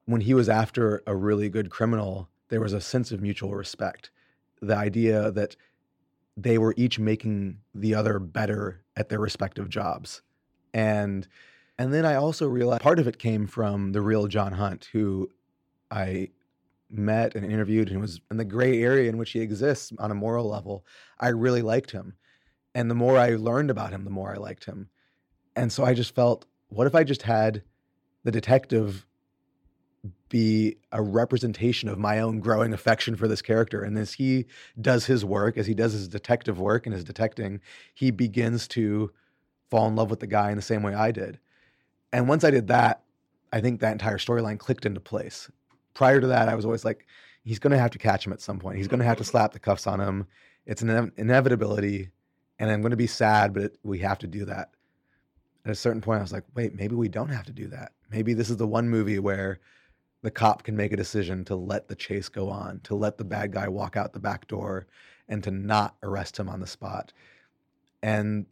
when 0.06 0.22
he 0.22 0.35
was 0.35 0.48
after 0.48 1.02
a 1.06 1.14
really 1.14 1.48
good 1.48 1.70
criminal, 1.70 2.28
there 2.48 2.61
was 2.61 2.72
a 2.72 2.80
sense 2.80 3.12
of 3.12 3.20
mutual 3.20 3.54
respect. 3.54 4.11
The 4.62 4.77
idea 4.77 5.31
that 5.33 5.57
they 6.37 6.57
were 6.57 6.72
each 6.79 6.98
making 6.98 7.59
the 7.75 7.94
other 7.94 8.18
better 8.18 8.83
at 8.96 9.11
their 9.11 9.18
respective 9.18 9.68
jobs. 9.68 10.22
And 10.72 11.29
and 11.79 11.92
then 11.92 12.07
I 12.07 12.14
also 12.14 12.48
realized 12.48 12.83
part 12.83 12.98
of 12.98 13.09
it 13.09 13.18
came 13.18 13.46
from 13.46 13.92
the 13.92 14.01
real 14.01 14.27
John 14.29 14.53
Hunt, 14.53 14.88
who 14.92 15.31
I 15.90 16.29
met 16.90 17.35
and 17.35 17.44
interviewed 17.44 17.90
and 17.90 18.01
was 18.01 18.20
in 18.31 18.37
the 18.37 18.44
gray 18.44 18.83
area 18.83 19.09
in 19.09 19.16
which 19.16 19.33
he 19.33 19.40
exists 19.40 19.92
on 19.98 20.11
a 20.11 20.14
moral 20.14 20.48
level. 20.48 20.85
I 21.18 21.29
really 21.29 21.62
liked 21.62 21.90
him. 21.90 22.14
And 22.75 22.90
the 22.90 22.94
more 22.94 23.18
I 23.18 23.31
learned 23.37 23.70
about 23.70 23.90
him, 23.90 24.05
the 24.05 24.11
more 24.11 24.33
I 24.33 24.38
liked 24.38 24.64
him. 24.64 24.88
And 25.57 25.72
so 25.72 25.85
I 25.85 25.94
just 25.94 26.14
felt, 26.14 26.46
what 26.68 26.87
if 26.87 26.94
I 26.94 27.05
just 27.05 27.22
had 27.22 27.62
the 28.25 28.31
detective 28.31 29.07
be 30.28 30.76
a 30.90 31.02
representation 31.02 31.88
of 31.88 31.98
my 31.98 32.18
own 32.20 32.40
growing 32.40 32.72
affection 32.72 33.16
for 33.16 33.28
this 33.28 33.42
character? 33.42 33.82
And 33.82 33.96
as 33.98 34.14
he 34.14 34.46
does 34.80 35.06
his 35.06 35.24
work, 35.24 35.56
as 35.56 35.66
he 35.66 35.74
does 35.74 35.92
his 35.92 36.08
detective 36.08 36.58
work 36.58 36.86
and 36.86 36.94
his 36.94 37.04
detecting, 37.04 37.60
he 37.94 38.10
begins 38.10 38.66
to 38.68 39.12
fall 39.70 39.86
in 39.88 39.96
love 39.96 40.10
with 40.10 40.20
the 40.20 40.26
guy 40.26 40.50
in 40.50 40.56
the 40.56 40.62
same 40.62 40.82
way 40.82 40.94
I 40.94 41.12
did. 41.12 41.38
And 42.12 42.28
once 42.28 42.44
I 42.44 42.50
did 42.50 42.68
that, 42.68 43.02
I 43.52 43.60
think 43.60 43.80
that 43.80 43.92
entire 43.92 44.18
storyline 44.18 44.58
clicked 44.58 44.86
into 44.86 45.00
place. 45.00 45.50
Prior 45.94 46.20
to 46.20 46.26
that, 46.28 46.48
I 46.48 46.54
was 46.54 46.64
always 46.64 46.84
like, 46.84 47.06
he's 47.44 47.58
going 47.58 47.72
to 47.72 47.78
have 47.78 47.90
to 47.90 47.98
catch 47.98 48.26
him 48.26 48.32
at 48.32 48.40
some 48.40 48.58
point. 48.58 48.78
He's 48.78 48.88
going 48.88 49.00
to 49.00 49.06
have 49.06 49.18
to 49.18 49.24
slap 49.24 49.52
the 49.52 49.58
cuffs 49.58 49.86
on 49.86 50.00
him. 50.00 50.26
It's 50.66 50.82
an 50.82 50.88
inev- 50.88 51.18
inevitability. 51.18 52.10
And 52.58 52.70
I'm 52.70 52.80
going 52.80 52.90
to 52.90 52.96
be 52.96 53.06
sad, 53.06 53.52
but 53.52 53.62
it, 53.64 53.78
we 53.82 53.98
have 54.00 54.18
to 54.20 54.26
do 54.26 54.44
that. 54.46 54.70
At 55.64 55.72
a 55.72 55.76
certain 55.76 56.00
point, 56.00 56.18
I 56.18 56.22
was 56.22 56.32
like, 56.32 56.44
wait, 56.54 56.74
maybe 56.74 56.94
we 56.94 57.08
don't 57.08 57.28
have 57.28 57.46
to 57.46 57.52
do 57.52 57.68
that. 57.68 57.92
Maybe 58.10 58.34
this 58.34 58.50
is 58.50 58.56
the 58.56 58.66
one 58.66 58.88
movie 58.88 59.18
where 59.18 59.58
the 60.22 60.30
cop 60.30 60.62
can 60.62 60.76
make 60.76 60.92
a 60.92 60.96
decision 60.96 61.44
to 61.44 61.54
let 61.56 61.88
the 61.88 61.94
chase 61.94 62.28
go 62.28 62.48
on, 62.48 62.80
to 62.85 62.94
let 62.94 63.18
the 63.18 63.24
bad 63.24 63.52
guy 63.52 63.68
walk 63.68 63.96
out 63.96 64.12
the 64.12 64.20
back 64.20 64.46
door, 64.46 64.87
and 65.28 65.42
to 65.44 65.50
not 65.50 65.96
arrest 66.02 66.38
him 66.38 66.48
on 66.48 66.61
the 66.61 66.66
spot. 66.66 67.12
and 68.02 68.46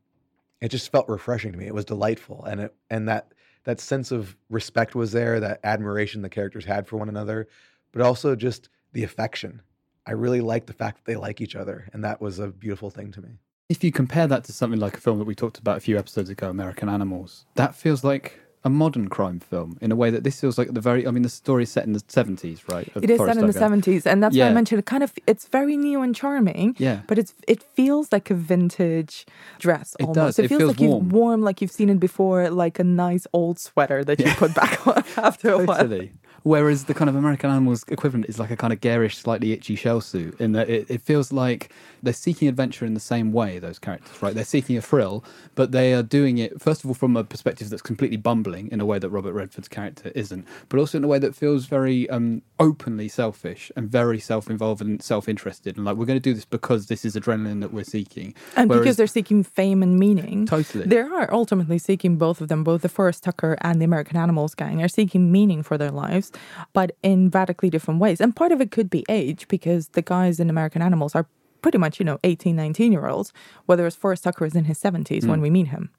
it 0.60 0.68
just 0.70 0.92
felt 0.92 1.08
refreshing 1.08 1.52
to 1.52 1.58
me. 1.58 1.66
It 1.66 1.74
was 1.74 1.84
delightful, 1.86 2.44
and 2.44 2.60
it 2.60 2.74
and 2.90 3.08
that 3.08 3.32
that 3.64 3.80
sense 3.80 4.10
of 4.10 4.36
respect 4.50 4.94
was 4.94 5.12
there, 5.12 5.40
that 5.40 5.60
admiration 5.64 6.22
the 6.22 6.28
characters 6.28 6.64
had 6.64 6.86
for 6.86 6.96
one 6.96 7.08
another, 7.08 7.48
but 7.92 8.02
also 8.02 8.36
just 8.36 8.68
the 8.92 9.02
affection. 9.02 9.62
I 10.06 10.12
really 10.12 10.40
liked 10.40 10.66
the 10.66 10.72
fact 10.72 10.98
that 10.98 11.10
they 11.10 11.16
like 11.16 11.40
each 11.40 11.56
other, 11.56 11.88
and 11.92 12.04
that 12.04 12.20
was 12.20 12.38
a 12.38 12.48
beautiful 12.48 12.90
thing 12.90 13.12
to 13.12 13.22
me. 13.22 13.38
If 13.68 13.84
you 13.84 13.92
compare 13.92 14.26
that 14.26 14.44
to 14.44 14.52
something 14.52 14.80
like 14.80 14.96
a 14.96 15.00
film 15.00 15.18
that 15.18 15.26
we 15.26 15.34
talked 15.34 15.58
about 15.58 15.76
a 15.76 15.80
few 15.80 15.98
episodes 15.98 16.28
ago, 16.28 16.50
American 16.50 16.88
Animals, 16.88 17.46
that 17.54 17.74
feels 17.74 18.02
like 18.04 18.40
a 18.62 18.68
modern 18.70 19.08
crime 19.08 19.40
film 19.40 19.78
in 19.80 19.90
a 19.90 19.96
way 19.96 20.10
that 20.10 20.22
this 20.22 20.40
feels 20.40 20.58
like 20.58 20.72
the 20.74 20.80
very. 20.80 21.06
I 21.06 21.10
mean, 21.10 21.22
the 21.22 21.28
story 21.28 21.62
is 21.62 21.70
set 21.70 21.84
in 21.84 21.92
the 21.92 22.02
seventies, 22.08 22.68
right? 22.68 22.86
It 22.94 23.08
is 23.10 23.16
Forrest 23.16 23.34
set 23.36 23.40
in 23.42 23.46
the 23.46 23.52
seventies, 23.54 24.06
and 24.06 24.22
that's 24.22 24.36
why 24.36 24.44
I 24.46 24.52
mentioned 24.52 24.78
it. 24.78 24.86
Kind 24.86 25.02
of, 25.02 25.12
it's 25.26 25.48
very 25.48 25.76
new 25.76 26.02
and 26.02 26.14
charming. 26.14 26.76
Yeah. 26.78 27.00
but 27.06 27.18
it's 27.18 27.32
it 27.48 27.62
feels 27.62 28.12
like 28.12 28.30
a 28.30 28.34
vintage 28.34 29.26
dress. 29.58 29.96
It 29.98 30.04
almost. 30.04 30.14
does. 30.16 30.38
It, 30.38 30.44
It 30.44 30.48
feels, 30.48 30.58
feels 30.60 30.68
like 30.72 30.80
you've 30.80 30.90
warm. 30.90 31.08
warm, 31.08 31.40
like 31.42 31.60
you've 31.62 31.70
seen 31.70 31.88
it 31.88 32.00
before, 32.00 32.50
like 32.50 32.78
a 32.78 32.84
nice 32.84 33.26
old 33.32 33.58
sweater 33.58 34.04
that 34.04 34.20
you 34.20 34.30
put 34.34 34.54
back 34.54 34.86
on 34.86 35.02
after 35.16 35.50
a 35.52 35.64
while. 35.64 35.78
Totally. 35.78 36.12
Whereas 36.42 36.84
the 36.84 36.94
kind 36.94 37.10
of 37.10 37.16
American 37.16 37.50
Animals 37.50 37.84
equivalent 37.88 38.24
is 38.30 38.38
like 38.38 38.50
a 38.50 38.56
kind 38.56 38.72
of 38.72 38.80
garish, 38.80 39.18
slightly 39.18 39.52
itchy 39.52 39.74
shell 39.76 40.00
suit, 40.00 40.40
in 40.40 40.52
that 40.52 40.70
it, 40.70 40.86
it 40.90 41.02
feels 41.02 41.32
like 41.34 41.70
they're 42.02 42.14
seeking 42.14 42.48
adventure 42.48 42.86
in 42.86 42.94
the 42.94 43.00
same 43.00 43.30
way, 43.30 43.58
those 43.58 43.78
characters, 43.78 44.22
right? 44.22 44.34
They're 44.34 44.44
seeking 44.44 44.78
a 44.78 44.80
thrill, 44.80 45.22
but 45.54 45.72
they 45.72 45.92
are 45.92 46.02
doing 46.02 46.38
it, 46.38 46.58
first 46.58 46.82
of 46.82 46.88
all, 46.88 46.94
from 46.94 47.14
a 47.14 47.24
perspective 47.24 47.68
that's 47.68 47.82
completely 47.82 48.16
bumbling 48.16 48.49
in 48.54 48.80
a 48.80 48.84
way 48.84 48.98
that 48.98 49.08
Robert 49.10 49.32
Redford's 49.32 49.68
character 49.68 50.10
isn't, 50.14 50.46
but 50.68 50.78
also 50.78 50.98
in 50.98 51.04
a 51.04 51.08
way 51.08 51.18
that 51.18 51.34
feels 51.34 51.66
very 51.66 52.08
um, 52.10 52.42
openly 52.58 53.08
selfish 53.08 53.70
and 53.76 53.88
very 53.90 54.18
self 54.20 54.50
involved 54.50 54.80
and 54.80 55.02
self 55.02 55.28
interested. 55.28 55.76
And 55.76 55.84
like, 55.84 55.96
we're 55.96 56.06
going 56.06 56.16
to 56.16 56.20
do 56.20 56.34
this 56.34 56.44
because 56.44 56.86
this 56.86 57.04
is 57.04 57.14
adrenaline 57.16 57.60
that 57.60 57.72
we're 57.72 57.84
seeking. 57.84 58.34
And 58.56 58.68
Whereas- 58.68 58.82
because 58.82 58.96
they're 58.96 59.06
seeking 59.06 59.42
fame 59.42 59.82
and 59.82 59.98
meaning. 59.98 60.46
Totally. 60.46 60.84
They 60.86 60.98
are 60.98 61.32
ultimately 61.32 61.78
seeking 61.78 62.16
both 62.16 62.40
of 62.40 62.48
them, 62.48 62.64
both 62.64 62.82
the 62.82 62.88
Forrest 62.88 63.22
Tucker 63.24 63.56
and 63.60 63.80
the 63.80 63.84
American 63.84 64.16
Animals 64.16 64.54
gang 64.54 64.82
are 64.82 64.88
seeking 64.88 65.30
meaning 65.32 65.62
for 65.62 65.76
their 65.78 65.90
lives, 65.90 66.32
but 66.72 66.96
in 67.02 67.30
radically 67.30 67.70
different 67.70 68.00
ways. 68.00 68.20
And 68.20 68.34
part 68.34 68.52
of 68.52 68.60
it 68.60 68.70
could 68.70 68.90
be 68.90 69.04
age, 69.08 69.46
because 69.48 69.88
the 69.88 70.02
guys 70.02 70.40
in 70.40 70.50
American 70.50 70.82
Animals 70.82 71.14
are 71.14 71.26
pretty 71.62 71.78
much, 71.78 71.98
you 72.00 72.04
know, 72.06 72.18
18, 72.24 72.56
19 72.56 72.90
year 72.92 73.06
olds, 73.06 73.32
whereas 73.66 73.94
Forrest 73.94 74.24
Tucker 74.24 74.46
is 74.46 74.54
in 74.54 74.64
his 74.64 74.78
70s 74.78 75.26
when 75.26 75.40
Mm. 75.40 75.42
we 75.42 75.50
meet 75.50 75.68
him. 75.68 75.90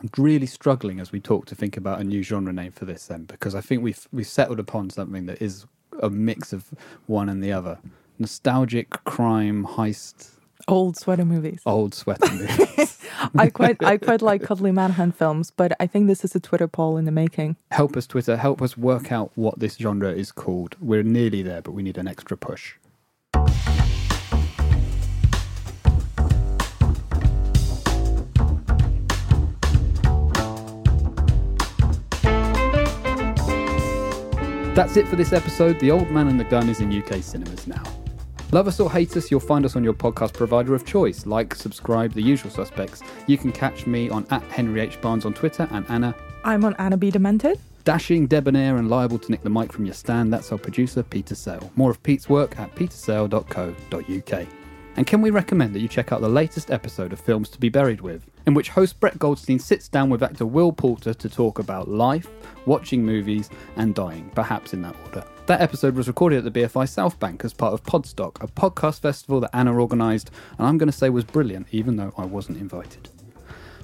I'm 0.00 0.10
really 0.18 0.46
struggling 0.46 1.00
as 1.00 1.10
we 1.12 1.20
talk 1.20 1.46
to 1.46 1.54
think 1.54 1.76
about 1.76 2.00
a 2.00 2.04
new 2.04 2.22
genre 2.22 2.52
name 2.52 2.72
for 2.72 2.84
this 2.84 3.06
then 3.06 3.24
because 3.24 3.54
I 3.54 3.60
think 3.60 3.82
we've 3.82 4.06
we've 4.12 4.26
settled 4.26 4.60
upon 4.60 4.90
something 4.90 5.26
that 5.26 5.40
is 5.40 5.66
a 6.02 6.10
mix 6.10 6.52
of 6.52 6.70
one 7.06 7.28
and 7.28 7.42
the 7.42 7.52
other. 7.52 7.78
Nostalgic 8.18 8.90
crime 9.04 9.64
heist 9.66 10.30
Old 10.68 10.96
sweater 10.96 11.24
movies. 11.24 11.60
old 11.64 11.94
sweater 11.94 12.30
movies. 12.32 12.98
I 13.38 13.50
quite 13.50 13.82
I 13.84 13.98
quite 13.98 14.20
like 14.20 14.42
Cuddly 14.42 14.72
Manhunt 14.72 15.16
films, 15.16 15.50
but 15.50 15.72
I 15.78 15.86
think 15.86 16.08
this 16.08 16.24
is 16.24 16.34
a 16.34 16.40
Twitter 16.40 16.66
poll 16.66 16.96
in 16.96 17.04
the 17.04 17.12
making. 17.12 17.56
help 17.70 17.96
us 17.96 18.06
Twitter, 18.06 18.36
help 18.36 18.60
us 18.60 18.76
work 18.76 19.12
out 19.12 19.30
what 19.34 19.58
this 19.60 19.76
genre 19.76 20.12
is 20.12 20.32
called. 20.32 20.76
We're 20.80 21.02
nearly 21.04 21.42
there 21.42 21.62
but 21.62 21.72
we 21.72 21.82
need 21.82 21.98
an 21.98 22.08
extra 22.08 22.36
push. 22.36 22.74
That's 34.76 34.98
it 34.98 35.08
for 35.08 35.16
this 35.16 35.32
episode. 35.32 35.80
The 35.80 35.90
Old 35.90 36.10
Man 36.10 36.28
and 36.28 36.38
the 36.38 36.44
Gun 36.44 36.68
is 36.68 36.80
in 36.80 36.92
UK 36.92 37.22
cinemas 37.22 37.66
now. 37.66 37.82
Love 38.52 38.68
us 38.68 38.78
or 38.78 38.92
hate 38.92 39.16
us, 39.16 39.30
you'll 39.30 39.40
find 39.40 39.64
us 39.64 39.74
on 39.74 39.82
your 39.82 39.94
podcast 39.94 40.34
provider 40.34 40.74
of 40.74 40.84
choice. 40.84 41.24
Like, 41.24 41.54
subscribe, 41.54 42.12
the 42.12 42.20
usual 42.20 42.50
suspects. 42.50 43.00
You 43.26 43.38
can 43.38 43.52
catch 43.52 43.86
me 43.86 44.10
on 44.10 44.26
at 44.28 44.42
Henry 44.42 44.82
H. 44.82 45.00
Barnes 45.00 45.24
on 45.24 45.32
Twitter 45.32 45.66
and 45.70 45.86
Anna. 45.88 46.14
I'm 46.44 46.62
on 46.62 46.74
Anna 46.78 46.98
B. 46.98 47.10
Demented. 47.10 47.58
Dashing, 47.84 48.26
debonair, 48.26 48.76
and 48.76 48.90
liable 48.90 49.18
to 49.18 49.30
nick 49.30 49.42
the 49.42 49.48
mic 49.48 49.72
from 49.72 49.86
your 49.86 49.94
stand, 49.94 50.30
that's 50.30 50.52
our 50.52 50.58
producer, 50.58 51.02
Peter 51.02 51.34
Sale. 51.34 51.72
More 51.74 51.90
of 51.90 52.02
Pete's 52.02 52.28
work 52.28 52.58
at 52.58 52.74
petersale.co.uk. 52.74 54.46
And 54.96 55.06
can 55.06 55.20
we 55.20 55.28
recommend 55.28 55.74
that 55.74 55.80
you 55.80 55.88
check 55.88 56.10
out 56.10 56.22
the 56.22 56.28
latest 56.28 56.70
episode 56.70 57.12
of 57.12 57.20
Films 57.20 57.50
to 57.50 57.60
Be 57.60 57.68
Buried 57.68 58.00
With, 58.00 58.24
in 58.46 58.54
which 58.54 58.70
host 58.70 58.98
Brett 58.98 59.18
Goldstein 59.18 59.58
sits 59.58 59.88
down 59.88 60.08
with 60.08 60.22
actor 60.22 60.46
Will 60.46 60.72
Poulter 60.72 61.12
to 61.12 61.28
talk 61.28 61.58
about 61.58 61.88
life, 61.88 62.28
watching 62.64 63.04
movies, 63.04 63.50
and 63.76 63.94
dying, 63.94 64.30
perhaps 64.34 64.72
in 64.72 64.80
that 64.82 64.96
order. 65.04 65.22
That 65.46 65.60
episode 65.60 65.96
was 65.96 66.08
recorded 66.08 66.44
at 66.44 66.52
the 66.52 66.62
BFI 66.62 66.86
Southbank 66.86 67.44
as 67.44 67.52
part 67.52 67.74
of 67.74 67.82
Podstock, 67.84 68.42
a 68.42 68.48
podcast 68.48 69.00
festival 69.00 69.38
that 69.40 69.50
Anna 69.52 69.78
organised, 69.78 70.30
and 70.58 70.66
I'm 70.66 70.78
going 70.78 70.90
to 70.90 70.96
say 70.96 71.10
was 71.10 71.24
brilliant, 71.24 71.66
even 71.72 71.96
though 71.96 72.14
I 72.16 72.24
wasn't 72.24 72.58
invited. 72.58 73.10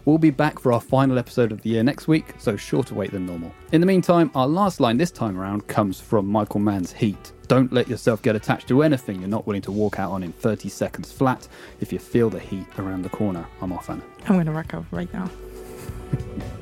We'll 0.06 0.18
be 0.18 0.30
back 0.30 0.58
for 0.58 0.72
our 0.72 0.80
final 0.80 1.18
episode 1.18 1.52
of 1.52 1.60
the 1.62 1.70
year 1.70 1.82
next 1.84 2.08
week, 2.08 2.34
so 2.38 2.56
shorter 2.56 2.94
wait 2.94 3.12
than 3.12 3.26
normal. 3.26 3.52
In 3.70 3.80
the 3.80 3.86
meantime, 3.86 4.30
our 4.34 4.48
last 4.48 4.80
line 4.80 4.96
this 4.96 5.12
time 5.12 5.38
around 5.38 5.68
comes 5.68 6.00
from 6.00 6.26
Michael 6.26 6.58
Mann's 6.58 6.92
Heat. 6.92 7.32
Don't 7.52 7.70
let 7.70 7.86
yourself 7.86 8.22
get 8.22 8.34
attached 8.34 8.66
to 8.68 8.82
anything 8.82 9.20
you're 9.20 9.28
not 9.28 9.46
willing 9.46 9.60
to 9.60 9.72
walk 9.72 9.98
out 9.98 10.10
on 10.10 10.22
in 10.22 10.32
30 10.32 10.70
seconds 10.70 11.12
flat. 11.12 11.46
If 11.82 11.92
you 11.92 11.98
feel 11.98 12.30
the 12.30 12.40
heat 12.40 12.64
around 12.78 13.02
the 13.02 13.10
corner, 13.10 13.46
I'm 13.60 13.74
off, 13.74 13.90
Anna. 13.90 14.02
I'm 14.24 14.36
going 14.36 14.46
to 14.46 14.52
wreck 14.52 14.72
out 14.72 14.86
right 14.90 15.12
now. 15.12 15.28